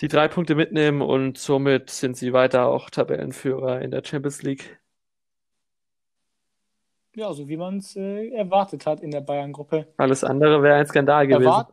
[0.00, 4.80] die drei Punkte mitnehmen und somit sind sie weiter auch Tabellenführer in der Champions League.
[7.14, 9.86] Ja, so wie man es äh, erwartet hat in der Bayern-Gruppe.
[9.96, 11.46] Alles andere wäre ein Skandal gewesen.
[11.46, 11.72] Erwart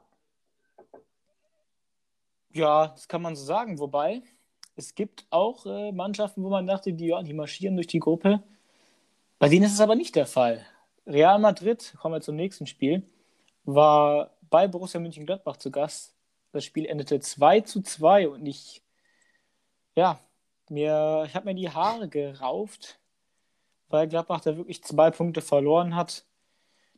[2.54, 3.80] ja, das kann man so sagen.
[3.80, 4.22] Wobei,
[4.76, 8.42] es gibt auch äh, Mannschaften, wo man dachte, die, ja, die marschieren durch die Gruppe.
[9.40, 10.66] Bei denen ist es aber nicht der Fall.
[11.06, 13.04] Real Madrid, kommen wir zum nächsten Spiel,
[13.66, 16.16] war bei Borussia Mönchengladbach zu Gast.
[16.52, 18.84] Das Spiel endete 2 zu 2 und ich,
[19.96, 20.20] ja,
[20.70, 23.00] mir, ich habe mir die Haare gerauft,
[23.90, 26.26] weil Gladbach da wirklich zwei Punkte verloren hat.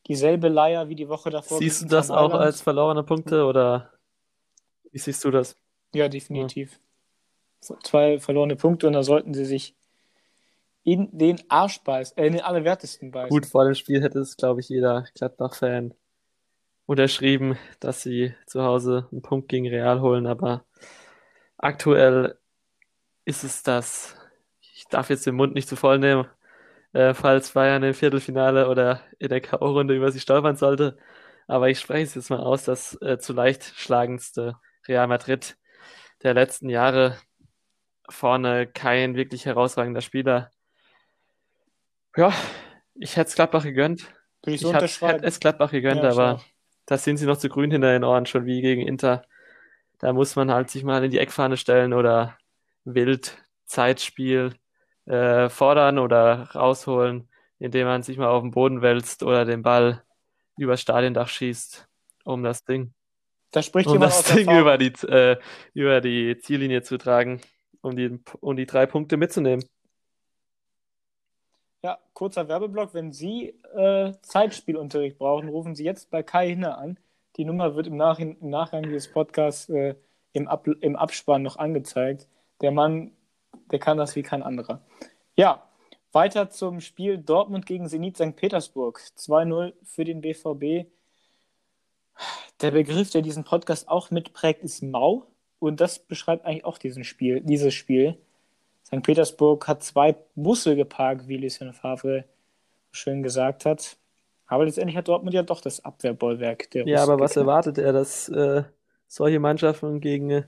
[0.07, 1.57] Dieselbe Leier wie die Woche davor.
[1.57, 3.91] Siehst du das auch als verlorene Punkte oder
[4.91, 5.57] wie siehst du das?
[5.93, 6.73] Ja, definitiv.
[6.73, 6.84] Ja.
[7.61, 9.75] Zwei verlorene Punkte und da sollten sie sich
[10.83, 13.29] in den Arsch beißen, äh, in den allerwertesten beißen.
[13.29, 15.93] Gut, vor dem Spiel hätte es, glaube ich, jeder Gladbach-Fan
[16.85, 20.63] unterschrieben, dass sie zu Hause einen Punkt gegen Real holen, aber
[21.57, 22.37] aktuell
[23.25, 24.15] ist es das.
[24.61, 26.27] Ich darf jetzt den Mund nicht zu voll nehmen,
[26.93, 30.97] äh, falls Bayern im Viertelfinale oder in der K.O.-Runde über sie stolpern sollte.
[31.47, 35.57] Aber ich spreche es jetzt mal aus, das äh, zu leicht schlagendste Real Madrid
[36.23, 37.17] der letzten Jahre.
[38.09, 40.51] Vorne kein wirklich herausragender Spieler.
[42.15, 42.33] Ja,
[42.95, 44.05] ich hätte es Gladbach gegönnt.
[44.45, 46.41] ich so hätte es Gladbach gegönnt, ja, aber
[46.85, 49.25] da sind sie noch zu grün hinter den Ohren, schon wie gegen Inter.
[49.99, 52.37] Da muss man halt sich mal in die Eckfahne stellen oder
[52.83, 54.53] wild Zeitspiel
[55.05, 60.03] äh, fordern oder rausholen, indem man sich mal auf den Boden wälzt oder den Ball
[60.57, 61.87] übers Stadiondach schießt,
[62.23, 62.93] um das Ding
[63.55, 65.37] da spricht um jemand das Ding über die, äh,
[65.73, 67.39] über die Ziellinie zu tragen,
[67.85, 69.63] um die, um die drei Punkte mitzunehmen.
[71.83, 72.93] Ja, kurzer Werbeblock.
[72.93, 76.97] Wenn Sie äh, Zeitspielunterricht brauchen, rufen Sie jetzt bei Kai Hinner an.
[77.37, 79.95] Die Nummer wird im, Nach im Nachgang dieses Podcasts äh,
[80.33, 82.27] im, Ab im Abspann noch angezeigt.
[82.61, 83.11] Der Mann,
[83.71, 84.81] der kann das wie kein anderer.
[85.35, 85.63] Ja,
[86.11, 88.35] weiter zum Spiel Dortmund gegen Zenit St.
[88.35, 88.99] Petersburg.
[89.17, 90.89] 2-0 für den BVB.
[92.61, 95.27] Der Begriff, der diesen Podcast auch mitprägt, ist Mau.
[95.59, 98.17] Und das beschreibt eigentlich auch diesen Spiel, dieses Spiel.
[98.85, 99.01] St.
[99.01, 102.25] Petersburg hat zwei Busse geparkt, wie Lucien Favre
[102.91, 103.97] schön gesagt hat.
[104.47, 106.69] Aber letztendlich hat Dortmund ja doch das Abwehrbollwerk.
[106.71, 108.63] Der ja, Russen aber was erwartet er, dass äh,
[109.07, 110.43] solche Mannschaften gegen äh,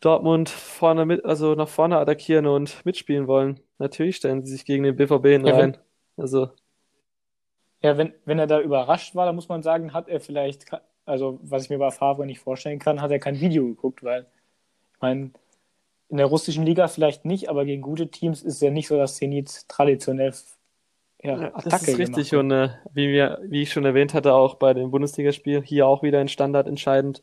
[0.00, 3.60] Dortmund vorne mit, also nach vorne attackieren und mitspielen wollen?
[3.78, 5.46] Natürlich stellen sie sich gegen den BVB rein.
[5.46, 5.76] Ja, wenn,
[6.16, 6.48] also
[7.84, 10.64] ja, wenn, wenn er da überrascht war, dann muss man sagen, hat er vielleicht,
[11.06, 14.26] also was ich mir bei Favre nicht vorstellen kann, hat er kein Video geguckt, weil
[14.94, 15.30] ich meine,
[16.08, 18.96] in der russischen Liga vielleicht nicht, aber gegen gute Teams ist es ja nicht so,
[18.96, 20.32] dass Zenit traditionell
[21.22, 22.44] ja, Attacke Das ist richtig gemacht.
[22.44, 26.02] und äh, wie, wir, wie ich schon erwähnt hatte, auch bei dem Bundesligaspiel hier auch
[26.02, 27.22] wieder ein Standard entscheidend,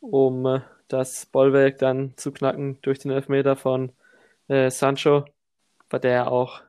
[0.00, 3.92] um äh, das Bollwerk dann zu knacken durch den Elfmeter von
[4.48, 5.24] äh, Sancho,
[5.88, 6.62] bei der auch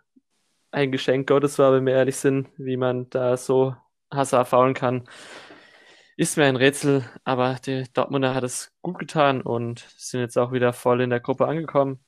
[0.72, 3.76] ein Geschenk Gottes war, wenn wir ehrlich sind, wie man da so
[4.12, 5.08] Hazard faulen kann.
[6.20, 10.52] Ist mir ein Rätsel, aber die Dortmunder hat es gut getan und sind jetzt auch
[10.52, 12.00] wieder voll in der Gruppe angekommen.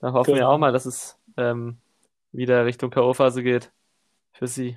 [0.00, 0.38] Da hoffen genau.
[0.38, 1.78] wir auch mal, dass es ähm,
[2.30, 3.72] wieder Richtung K.O.-Phase geht
[4.32, 4.76] für sie.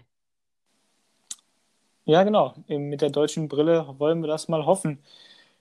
[2.05, 2.53] Ja, genau.
[2.69, 5.03] Mit der deutschen Brille wollen wir das mal hoffen.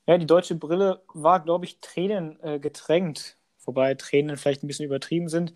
[0.07, 4.87] Ja, die deutsche Brille war, glaube ich, Tränen äh, getränkt, wobei Tränen vielleicht ein bisschen
[4.87, 5.53] übertrieben sind.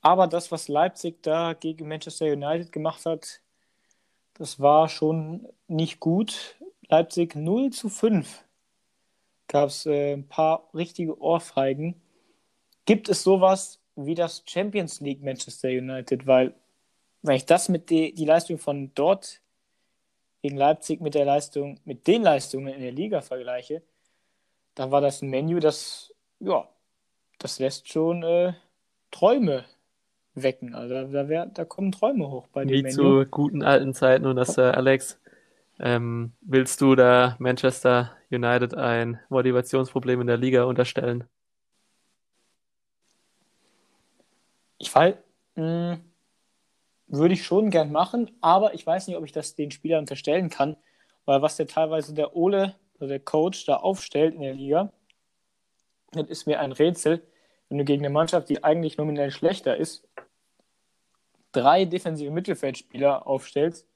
[0.00, 3.42] Aber das, was Leipzig da gegen Manchester United gemacht hat,
[4.40, 6.56] das war schon nicht gut.
[6.88, 8.42] Leipzig 0 zu 5
[9.48, 12.00] gab es äh, ein paar richtige Ohrfeigen.
[12.86, 16.26] Gibt es sowas wie das Champions League Manchester United?
[16.26, 16.54] Weil,
[17.20, 19.42] wenn ich das mit die, die Leistung von dort
[20.40, 23.82] gegen Leipzig mit der Leistung, mit den Leistungen in der Liga vergleiche,
[24.74, 26.66] dann war das ein Menü, das, ja,
[27.38, 28.54] das lässt schon äh,
[29.10, 29.66] Träume
[30.34, 30.74] wecken.
[30.74, 32.94] Also da, da, da kommen Träume hoch bei dem Wie Menü.
[32.94, 35.18] zu guten alten Zeiten und das, äh, Alex,
[35.78, 41.24] ähm, willst du da Manchester United ein Motivationsproblem in der Liga unterstellen?
[44.78, 45.14] Ich weiß,
[45.56, 45.98] mh,
[47.08, 50.48] würde ich schon gern machen, aber ich weiß nicht, ob ich das den Spielern unterstellen
[50.48, 50.76] kann,
[51.24, 54.92] weil was der teilweise der Ole, also der Coach, da aufstellt in der Liga,
[56.12, 57.22] das ist mir ein Rätsel,
[57.68, 60.06] wenn du gegen eine Mannschaft, die eigentlich nominell schlechter ist,
[61.52, 63.86] drei defensive Mittelfeldspieler aufstellst.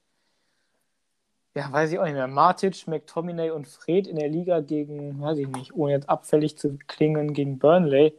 [1.55, 2.27] Ja, weiß ich auch nicht mehr.
[2.27, 6.77] Matic, McTominay und Fred in der Liga gegen, weiß ich nicht, ohne jetzt abfällig zu
[6.87, 8.13] klingen, gegen Burnley.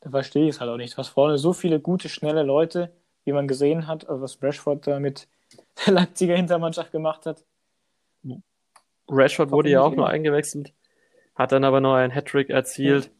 [0.00, 0.96] Da verstehe ich es halt auch nicht.
[0.96, 2.92] Was vorne so viele gute, schnelle Leute,
[3.24, 5.26] wie man gesehen hat, also was Rashford da mit
[5.86, 7.44] der Leipziger Hintermannschaft gemacht hat.
[9.08, 10.72] Rashford wurde ja auch nur eingewechselt,
[11.34, 13.10] hat dann aber noch einen Hattrick erzielt.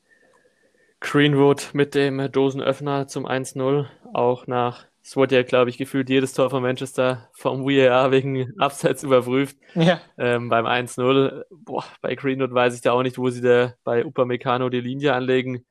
[1.01, 6.35] Greenwood mit dem Dosenöffner zum 1-0, auch nach, es wurde ja, glaube ich, gefühlt jedes
[6.35, 9.57] Tor von Manchester vom VAR wegen Abseits überprüft.
[9.75, 13.73] Ja, Ähm, beim 1-0, boah, bei Greenwood weiß ich da auch nicht, wo sie da
[13.85, 15.65] bei Upamecano die Linie anlegen.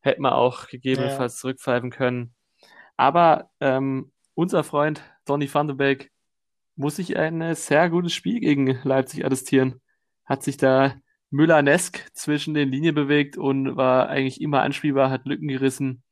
[0.00, 2.34] Hätte man auch gegebenenfalls zurückpfeifen können.
[2.96, 6.10] Aber ähm, unser Freund Donny van de Beek
[6.74, 9.80] muss sich ein äh, sehr gutes Spiel gegen Leipzig attestieren.
[10.24, 10.96] Hat sich da
[11.30, 16.02] Müller-nesk zwischen den Linien bewegt und war eigentlich immer anspielbar, hat Lücken gerissen.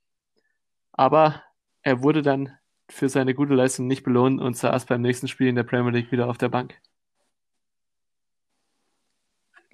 [0.93, 1.43] Aber
[1.85, 2.51] er wurde dann
[2.91, 6.13] für seine gute Leistung nicht belohnt und saß beim nächsten Spiel in der Premier League
[6.13, 6.81] wieder auf der Bank.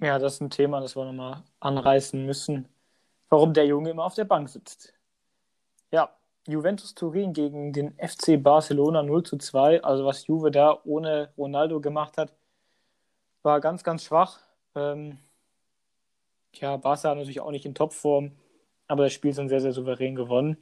[0.01, 2.67] ja, das ist ein Thema, das wir nochmal anreißen müssen,
[3.29, 4.93] warum der Junge immer auf der Bank sitzt.
[5.91, 6.09] Ja,
[6.47, 9.83] Juventus Turin gegen den FC Barcelona 0 zu 2.
[9.83, 12.33] Also was Juve da ohne Ronaldo gemacht hat,
[13.43, 14.39] war ganz, ganz schwach.
[14.75, 15.19] Ähm,
[16.55, 18.31] ja, Barca natürlich auch nicht in Topform,
[18.87, 20.57] aber das Spiel ist dann sehr, sehr souverän gewonnen.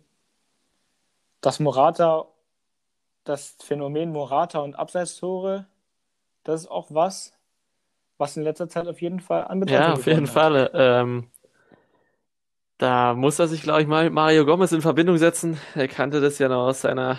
[1.42, 2.28] Das Morata,
[3.24, 5.68] das Phänomen Morata und Abseitstore,
[6.44, 7.34] das ist auch was,
[8.18, 10.34] was in letzter Zeit auf jeden Fall an Bedeutung Ja, auf jeden hat.
[10.34, 10.72] Fall.
[10.74, 11.32] Ähm,
[12.78, 15.60] da muss er sich, glaube ich, mal mit Mario Gomez in Verbindung setzen.
[15.76, 17.18] Er kannte das ja noch aus seiner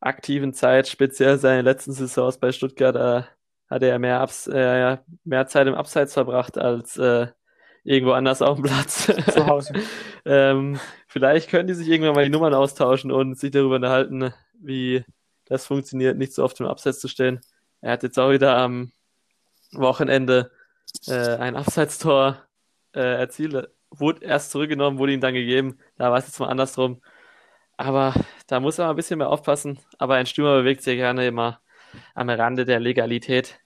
[0.00, 2.94] aktiven Zeit, speziell seine letzten Saisons bei Stuttgart.
[2.96, 3.28] Da
[3.68, 7.28] hat er mehr, Abs äh, mehr Zeit im Abseits verbracht als äh,
[7.84, 9.06] irgendwo anders auf dem Platz.
[9.32, 9.72] Zu Hause.
[10.26, 15.02] Ähm, vielleicht können die sich irgendwann mal die Nummern austauschen und sich darüber unterhalten, wie
[15.46, 17.40] das funktioniert, nicht so oft im Abseits zu stehen.
[17.80, 18.92] Er hat jetzt auch wieder am
[19.72, 20.50] Wochenende
[21.06, 22.36] äh, ein Abseitstor
[22.94, 23.70] äh, erzielt.
[23.90, 25.78] Wurde erst zurückgenommen, wurde ihm dann gegeben.
[25.96, 27.00] Da war es jetzt mal andersrum.
[27.78, 28.14] Aber
[28.46, 29.78] da muss er mal ein bisschen mehr aufpassen.
[29.98, 31.60] Aber ein Stürmer bewegt sich gerne immer
[32.14, 33.58] am Rande der Legalität,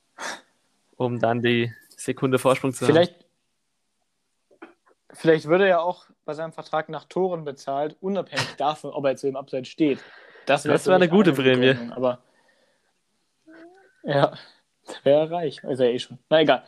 [0.97, 3.24] um dann die Sekunde Vorsprung zu haben.
[5.15, 9.25] Vielleicht, würde er auch bei seinem Vertrag nach Toren bezahlt, unabhängig davon, ob er jetzt
[9.25, 10.01] im Abseits steht.
[10.47, 11.77] Das, Das wäre eine gute Prämie.
[11.93, 12.19] Aber
[14.03, 14.35] ja,
[15.03, 15.63] wäre reich.
[15.65, 16.19] Ist er eh schon.
[16.29, 16.65] Na egal.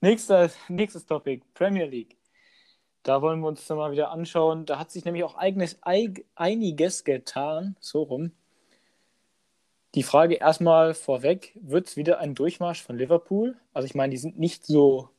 [0.00, 2.16] Nächstes, nächstes Topic: Premier League.
[3.04, 4.66] Da wollen wir uns mal wieder anschauen.
[4.66, 7.76] Da hat sich nämlich auch eigenes, eig, einiges getan.
[7.78, 8.32] So rum.
[9.94, 13.56] Die Frage erstmal vorweg: Wird es wieder ein Durchmarsch von Liverpool?
[13.72, 15.10] Also, ich meine, die sind nicht so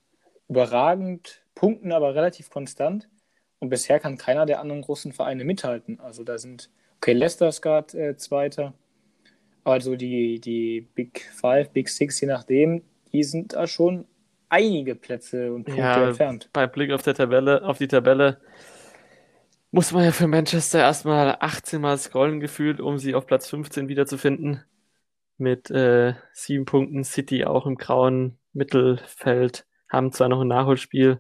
[0.50, 3.10] überragend, punkten aber relativ konstant.
[3.60, 6.00] Und bisher kann keiner der anderen großen Vereine mithalten.
[6.00, 8.74] Also, da sind, okay, Leicester ist gerade äh, Zweiter.
[9.64, 14.06] Also, die, die Big Five, Big Six, je nachdem, die sind da schon
[14.50, 16.50] einige Plätze und Punkte Ja, entfernt.
[16.54, 18.40] bei Blick auf der Tabelle, auf die Tabelle
[19.72, 23.90] muss man ja für Manchester erstmal 18 Mal scrollen gefühlt, um sie auf Platz 15
[23.90, 24.64] wiederzufinden.
[25.38, 27.04] Mit äh, sieben Punkten.
[27.04, 31.18] City auch im grauen Mittelfeld, haben zwar noch ein Nachholspiel,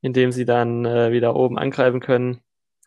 [0.00, 2.40] in dem sie dann äh, wieder oben angreifen können.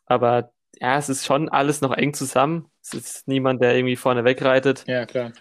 [0.06, 2.68] Aber ja, es ist schon alles noch eng zusammen.
[2.82, 4.86] Es ist niemand, der irgendwie vorne wegreitet.
[4.88, 5.32] Ja, klar.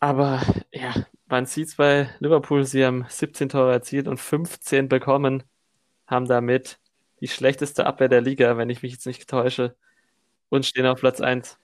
[0.00, 0.40] Aber
[0.72, 0.94] ja,
[1.26, 5.42] man sieht es bei Liverpool, sie haben 17 Tore erzielt und 15 bekommen,
[6.06, 6.78] haben damit
[7.20, 9.76] die schlechteste Abwehr der Liga, wenn ich mich jetzt nicht täusche,
[10.48, 11.58] und stehen auf Platz 1.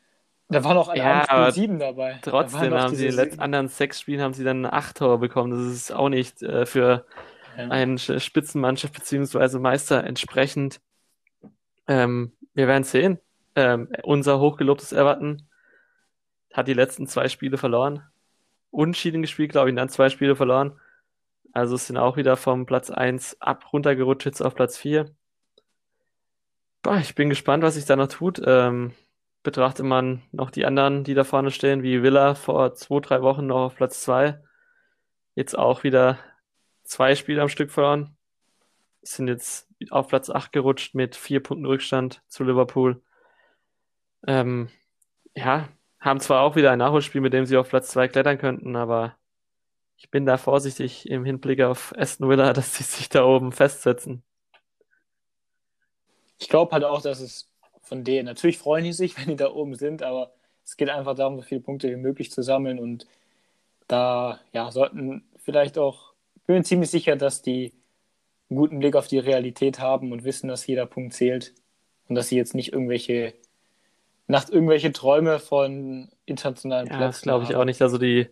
[0.48, 2.18] Da waren auch ein Ja, sieben dabei.
[2.22, 5.18] Da Trotzdem haben sie in den letzten anderen sechs Spielen haben sie dann acht Tore
[5.18, 5.50] bekommen.
[5.50, 7.04] Das ist auch nicht äh, für
[7.98, 10.80] Sch- Spitzenmannschaft beziehungsweise Meister entsprechend.
[11.88, 13.18] Ähm, wir werden sehen.
[13.54, 15.48] Ähm, unser hochgelobtes Everton
[16.52, 18.02] hat die letzten zwei Spiele verloren.
[18.70, 20.78] Unschieden gespielt, glaube ich, und dann zwei Spiele verloren.
[21.52, 25.06] Also sind auch wieder vom Platz 1 ab runtergerutscht jetzt auf Platz 4.
[26.82, 28.40] Boah, ich bin gespannt, was sich da noch tut.
[28.44, 28.92] Ähm,
[29.42, 33.46] betrachtet man noch die anderen, die da vorne stehen, wie Villa vor zwei, drei Wochen
[33.46, 34.40] noch auf Platz 2.
[35.34, 36.18] Jetzt auch wieder
[36.86, 38.16] zwei Spiele am Stück verloren.
[39.02, 43.02] Sind jetzt auf Platz 8 gerutscht mit vier Punkten Rückstand zu Liverpool.
[44.26, 44.68] Ähm,
[45.34, 45.68] ja,
[46.00, 49.16] haben zwar auch wieder ein Nachholspiel, mit dem sie auf Platz 2 klettern könnten, aber
[49.96, 54.22] ich bin da vorsichtig im Hinblick auf Aston Villa, dass sie sich da oben festsetzen.
[56.38, 59.50] Ich glaube halt auch, dass es von denen, natürlich freuen die sich, wenn die da
[59.50, 60.32] oben sind, aber
[60.64, 63.06] es geht einfach darum, so viele Punkte wie möglich zu sammeln und
[63.86, 66.12] da ja, sollten vielleicht auch,
[66.46, 67.72] bin mir ziemlich sicher, dass die
[68.48, 71.54] einen guten Blick auf die Realität haben und wissen, dass jeder Punkt zählt
[72.08, 73.34] und dass sie jetzt nicht irgendwelche
[74.28, 77.12] nach irgendwelche Träume von internationalen ja, Plätzen.
[77.12, 77.60] Das glaube ich haben.
[77.60, 77.82] auch nicht.
[77.82, 78.28] Also die,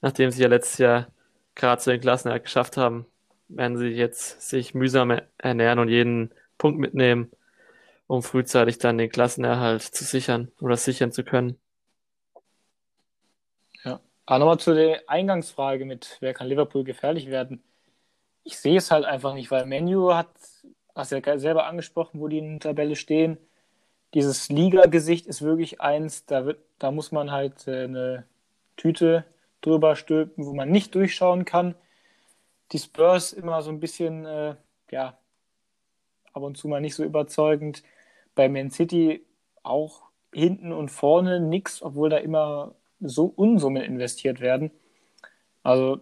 [0.00, 1.08] nachdem sie ja letztes Jahr
[1.54, 3.06] gerade zu den Klassen geschafft haben,
[3.48, 7.30] werden sie jetzt sich mühsam ernähren und jeden Punkt mitnehmen,
[8.06, 11.58] um frühzeitig dann den Klassenerhalt zu sichern oder sichern zu können.
[14.26, 17.62] Aber nochmal zu der Eingangsfrage mit, wer kann Liverpool gefährlich werden?
[18.44, 20.28] Ich sehe es halt einfach nicht, weil Menu hat,
[20.94, 23.38] hast du ja selber angesprochen, wo die in der Tabelle stehen,
[24.14, 28.26] dieses Liga-Gesicht ist wirklich eins, da, wird, da muss man halt äh, eine
[28.76, 29.24] Tüte
[29.60, 31.74] drüber stülpen, wo man nicht durchschauen kann.
[32.72, 34.56] Die Spurs immer so ein bisschen, äh,
[34.90, 35.18] ja,
[36.32, 37.82] ab und zu mal nicht so überzeugend.
[38.34, 39.24] Bei Man City
[39.62, 44.70] auch hinten und vorne nichts, obwohl da immer so Unsummen investiert werden.
[45.62, 46.00] Also,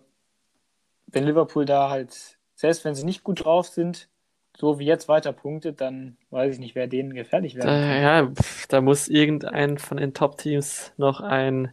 [1.07, 4.09] wenn Liverpool da halt, selbst wenn sie nicht gut drauf sind,
[4.57, 7.66] so wie jetzt weiter punktet, dann weiß ich nicht, wer denen gefährlich wäre.
[7.66, 8.32] Da, ja,
[8.68, 11.72] da muss irgendein von den Top-Teams noch ein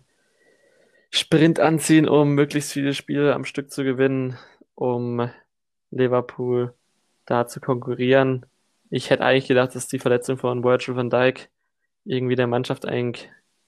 [1.11, 4.37] Sprint anziehen, um möglichst viele Spiele am Stück zu gewinnen,
[4.75, 5.29] um
[5.91, 6.73] Liverpool
[7.25, 8.45] da zu konkurrieren.
[8.89, 11.49] Ich hätte eigentlich gedacht, dass die Verletzung von Virgil van Dijk
[12.03, 13.13] irgendwie der Mannschaft einen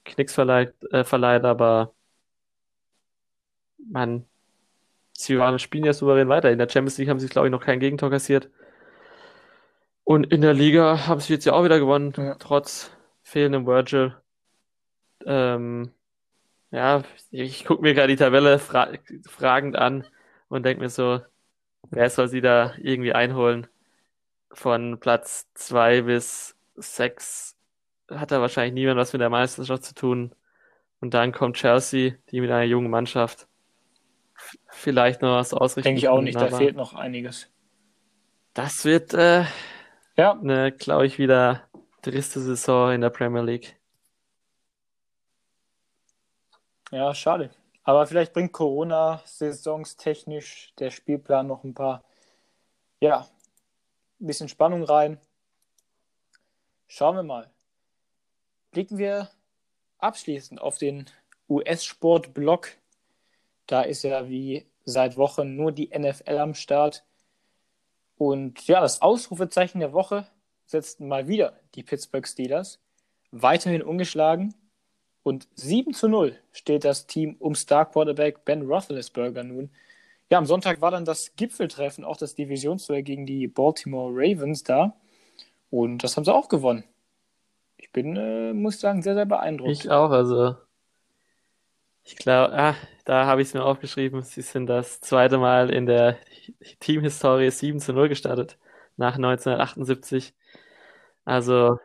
[0.05, 1.93] Knicks verleiht, äh, verleiht aber
[3.77, 4.25] man,
[5.13, 6.51] sie waren, spielen ja souverän weiter.
[6.51, 8.49] In der Champions League haben sie, glaube ich, noch kein Gegentor kassiert.
[10.03, 12.35] Und in der Liga haben sie jetzt ja auch wieder gewonnen, ja.
[12.35, 12.91] trotz
[13.23, 14.15] fehlendem Virgil.
[15.25, 15.91] Ähm,
[16.71, 18.89] ja, ich gucke mir gerade die Tabelle fra
[19.27, 20.05] fragend an
[20.49, 21.21] und denke mir so,
[21.91, 23.67] wer soll sie da irgendwie einholen?
[24.51, 27.55] Von Platz 2 bis 6
[28.19, 30.35] hat da wahrscheinlich niemand was mit der Meisterschaft zu tun.
[30.99, 33.47] Und dann kommt Chelsea, die mit einer jungen Mannschaft
[34.69, 35.89] vielleicht noch was ausrichten.
[35.89, 37.49] Denke ich auch nicht, da fehlt noch einiges.
[38.53, 39.45] Das wird äh,
[40.15, 40.33] ja.
[40.33, 41.67] Eine, glaube ich, wieder
[42.01, 43.79] triste Saison in der Premier League.
[46.91, 47.49] Ja, schade.
[47.83, 52.03] Aber vielleicht bringt Corona saisonstechnisch der Spielplan noch ein paar,
[52.99, 53.27] ja,
[54.21, 55.19] ein bisschen Spannung rein.
[56.87, 57.49] Schauen wir mal.
[58.73, 59.29] Blicken wir
[59.99, 61.05] abschließend auf den
[61.47, 62.69] US-Sport-Block.
[63.67, 67.05] Da ist ja wie seit Wochen nur die NFL am Start.
[68.17, 70.27] Und ja, das Ausrufezeichen der Woche
[70.65, 72.79] setzten mal wieder die Pittsburgh Steelers.
[73.31, 74.55] Weiterhin ungeschlagen.
[75.21, 79.69] Und 7 zu 0 steht das Team um Star Quarterback Ben Roethlisberger nun.
[80.31, 84.99] Ja, am Sonntag war dann das Gipfeltreffen, auch das Divisionsduell gegen die Baltimore Ravens da.
[85.69, 86.85] Und das haben sie auch gewonnen.
[87.93, 89.71] Bin, äh, muss sagen, sehr, sehr beeindruckt.
[89.71, 90.55] Ich auch, also
[92.03, 92.75] ich glaube, ah,
[93.05, 94.21] da habe ich es mir aufgeschrieben.
[94.23, 96.17] Sie sind das zweite Mal in der
[96.79, 98.57] Teamhistorie 7 zu 0 gestartet,
[98.97, 100.33] nach 1978.
[101.23, 101.79] Also.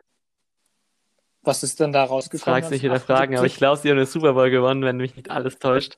[1.41, 2.55] Was ist denn da rausgekommen?
[2.55, 5.15] Fragst nicht wieder Fragen, aber ich glaube, sie haben den Super Bowl gewonnen, wenn mich
[5.15, 5.97] nicht alles täuscht.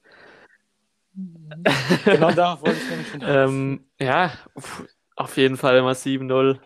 [2.06, 3.22] genau da wollte ich nämlich schon.
[3.26, 4.32] ähm, ja,
[5.16, 6.60] auf jeden Fall, wenn man 7-0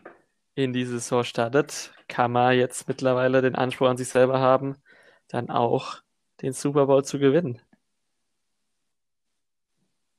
[0.56, 4.78] in die Saison startet, kann man jetzt mittlerweile den Anspruch an sich selber haben,
[5.28, 6.01] dann auch
[6.41, 7.62] den Super Bowl zu gewinnen.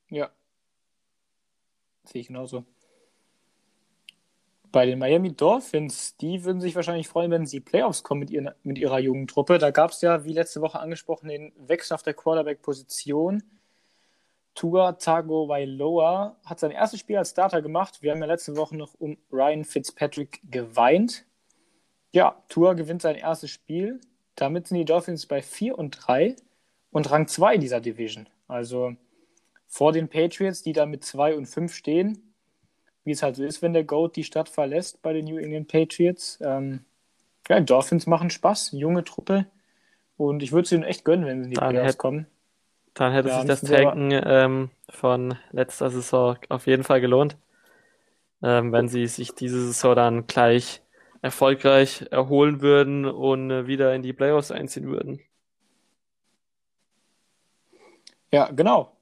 [0.09, 0.31] Ja.
[2.03, 2.65] Sehe ich genauso.
[4.71, 8.51] Bei den Miami Dolphins, die würden sich wahrscheinlich freuen, wenn sie Playoffs kommen mit, ihren,
[8.63, 9.57] mit ihrer jungen Truppe.
[9.57, 13.43] Da gab es ja, wie letzte Woche angesprochen, den Wechsel auf der Quarterback-Position.
[14.57, 18.01] Tua Tagovailoa hat sein erstes Spiel als Starter gemacht.
[18.01, 21.26] Wir haben ja letzte Woche noch um Ryan Fitzpatrick geweint.
[22.11, 23.99] Ja, Tua gewinnt sein erstes Spiel.
[24.35, 26.35] Damit sind die Dolphins bei 4 und 3
[26.91, 28.27] und Rang 2 dieser Division.
[28.47, 28.95] Also
[29.67, 32.33] vor den Patriots, die da mit 2 und 5 stehen,
[33.03, 35.67] wie es halt so ist, wenn der Goat die Stadt verlässt bei den New England
[35.67, 36.39] Patriots.
[36.41, 36.85] Ähm,
[37.49, 39.45] ja, die Dolphins machen Spaß, junge Truppe.
[40.17, 42.27] Und ich würde es ihnen echt gönnen, wenn sie in die Playoffs kommen.
[42.93, 47.37] Dann hätte ja, sich das Tanken ähm, von letzter Saison auf jeden Fall gelohnt,
[48.41, 50.81] ähm, wenn sie sich diese Saison dann gleich
[51.21, 55.19] erfolgreich erholen würden und äh, wieder in die Playoffs einziehen würden.
[58.31, 58.97] Ja, genau.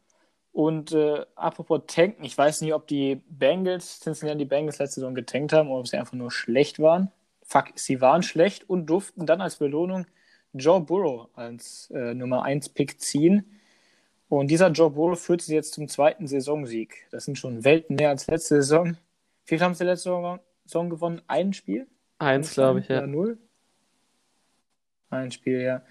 [0.51, 5.51] Und äh, apropos tanken, ich weiß nicht, ob die Bengals, Cincinnati Bengals letzte Saison getankt
[5.51, 7.11] haben oder ob sie einfach nur schlecht waren.
[7.43, 10.05] Fuck, sie waren schlecht und durften dann als Belohnung
[10.53, 13.59] Joe Burrow als äh, Nummer 1 Pick ziehen.
[14.29, 17.05] Und dieser Joe Burrow führt sie jetzt zum zweiten Saisonsieg.
[17.11, 18.97] Das sind schon Welten mehr als letzte Saison.
[19.45, 21.21] Wie viel haben sie letzte Saison gewonnen?
[21.27, 21.87] Ein Spiel?
[22.17, 23.05] Eins, glaube ich, ja.
[23.05, 23.37] Null?
[25.09, 25.81] Ein Spiel, ja.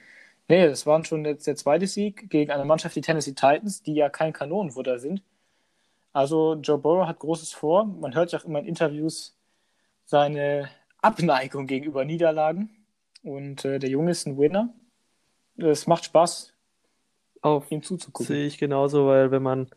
[0.48, 3.94] Nee, das war schon jetzt der zweite Sieg gegen eine Mannschaft, die Tennessee Titans, die
[3.94, 5.22] ja kein Kanonenfutter sind.
[6.12, 7.84] Also Joe Burrow hat Großes vor.
[7.86, 9.36] Man hört ja auch immer in Interviews
[10.04, 10.68] seine
[11.00, 12.70] Abneigung gegenüber Niederlagen.
[13.22, 14.74] Und äh, der Junge ist ein Winner.
[15.56, 16.54] Es macht Spaß,
[17.44, 18.26] auf ihm zuzugucken.
[18.26, 19.68] Sehe ich genauso, weil wenn man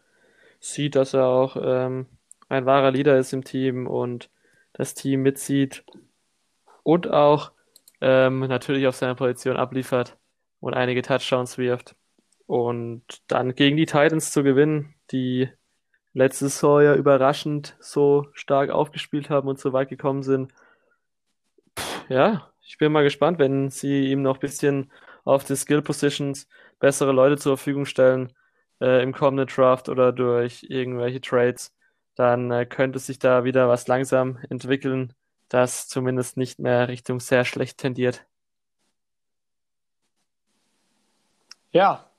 [0.59, 2.07] sieht, dass er auch ähm,
[2.49, 4.29] ein wahrer Leader ist im Team und
[4.73, 5.83] das Team mitzieht
[6.87, 7.51] und auch
[7.99, 10.15] ähm, natürlich auf seiner Position abliefert,
[10.61, 11.97] und einige Touchdowns wirft.
[12.45, 15.49] Und dann gegen die Titans zu gewinnen, die
[16.13, 20.53] letztes Saison ja überraschend so stark aufgespielt haben und so weit gekommen sind.
[22.07, 24.89] Ja, ich bin mal gespannt, wenn sie ihm noch ein bisschen
[25.25, 26.47] auf die Skill Positions
[26.79, 28.31] bessere Leute zur Verfügung stellen
[28.79, 31.75] äh, im kommenden Draft oder durch irgendwelche Trades,
[32.15, 35.11] dann äh, könnte sich da wieder was langsam entwickeln,
[35.49, 38.25] das zumindest nicht mehr Richtung sehr schlecht tendiert.
[41.71, 42.09] Ja,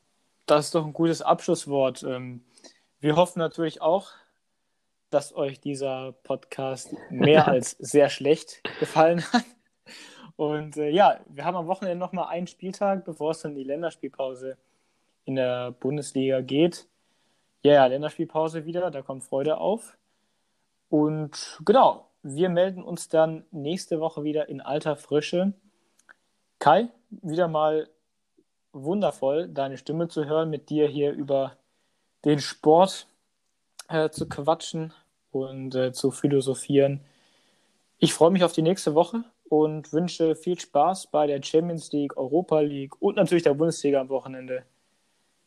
[0.47, 2.03] das ist doch ein gutes Abschlusswort.
[2.03, 2.45] Ähm,
[3.01, 4.13] wir hoffen natürlich auch,
[5.11, 9.45] dass euch dieser Podcast mehr als sehr schlecht gefallen hat.
[10.37, 13.65] Und äh, ja, wir haben am Wochenende nochmal einen Spieltag, bevor es dann in die
[13.65, 14.57] Länderspielpause
[15.25, 16.87] in der Bundesliga geht.
[17.63, 19.97] Ja, ja, Länderspielpause wieder, da kommt Freude auf.
[20.89, 25.53] Und genau, wir melden uns dann nächste Woche wieder in alter Frische.
[26.59, 27.89] Kai, wieder mal
[28.73, 31.57] wundervoll, deine Stimme zu hören, mit dir hier über
[32.25, 33.07] den Sport
[33.89, 34.93] äh, zu quatschen
[35.31, 37.01] und äh, zu philosophieren.
[37.99, 42.17] Ich freue mich auf die nächste Woche und wünsche viel Spaß bei der Champions League,
[42.17, 44.65] Europa League und natürlich der Bundesliga am Wochenende.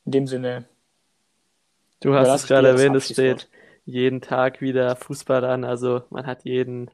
[0.06, 0.66] In dem Sinne.
[2.00, 3.48] Du hast es gerade erwähnt, es steht
[3.86, 5.64] jeden Tag wieder Fußball an.
[5.64, 6.92] Also man hat jeden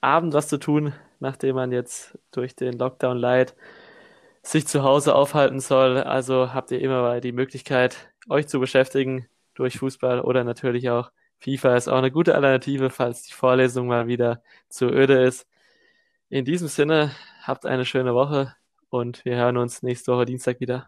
[0.00, 3.54] Abend was zu tun, nachdem man jetzt durch den Lockdown leidet
[4.42, 5.98] sich zu Hause aufhalten soll.
[5.98, 11.76] Also habt ihr immer die Möglichkeit, euch zu beschäftigen durch Fußball oder natürlich auch FIFA
[11.76, 15.48] ist auch eine gute Alternative, falls die Vorlesung mal wieder zu öde ist.
[16.28, 17.12] In diesem Sinne,
[17.42, 18.54] habt eine schöne Woche
[18.90, 20.86] und wir hören uns nächste Woche Dienstag wieder.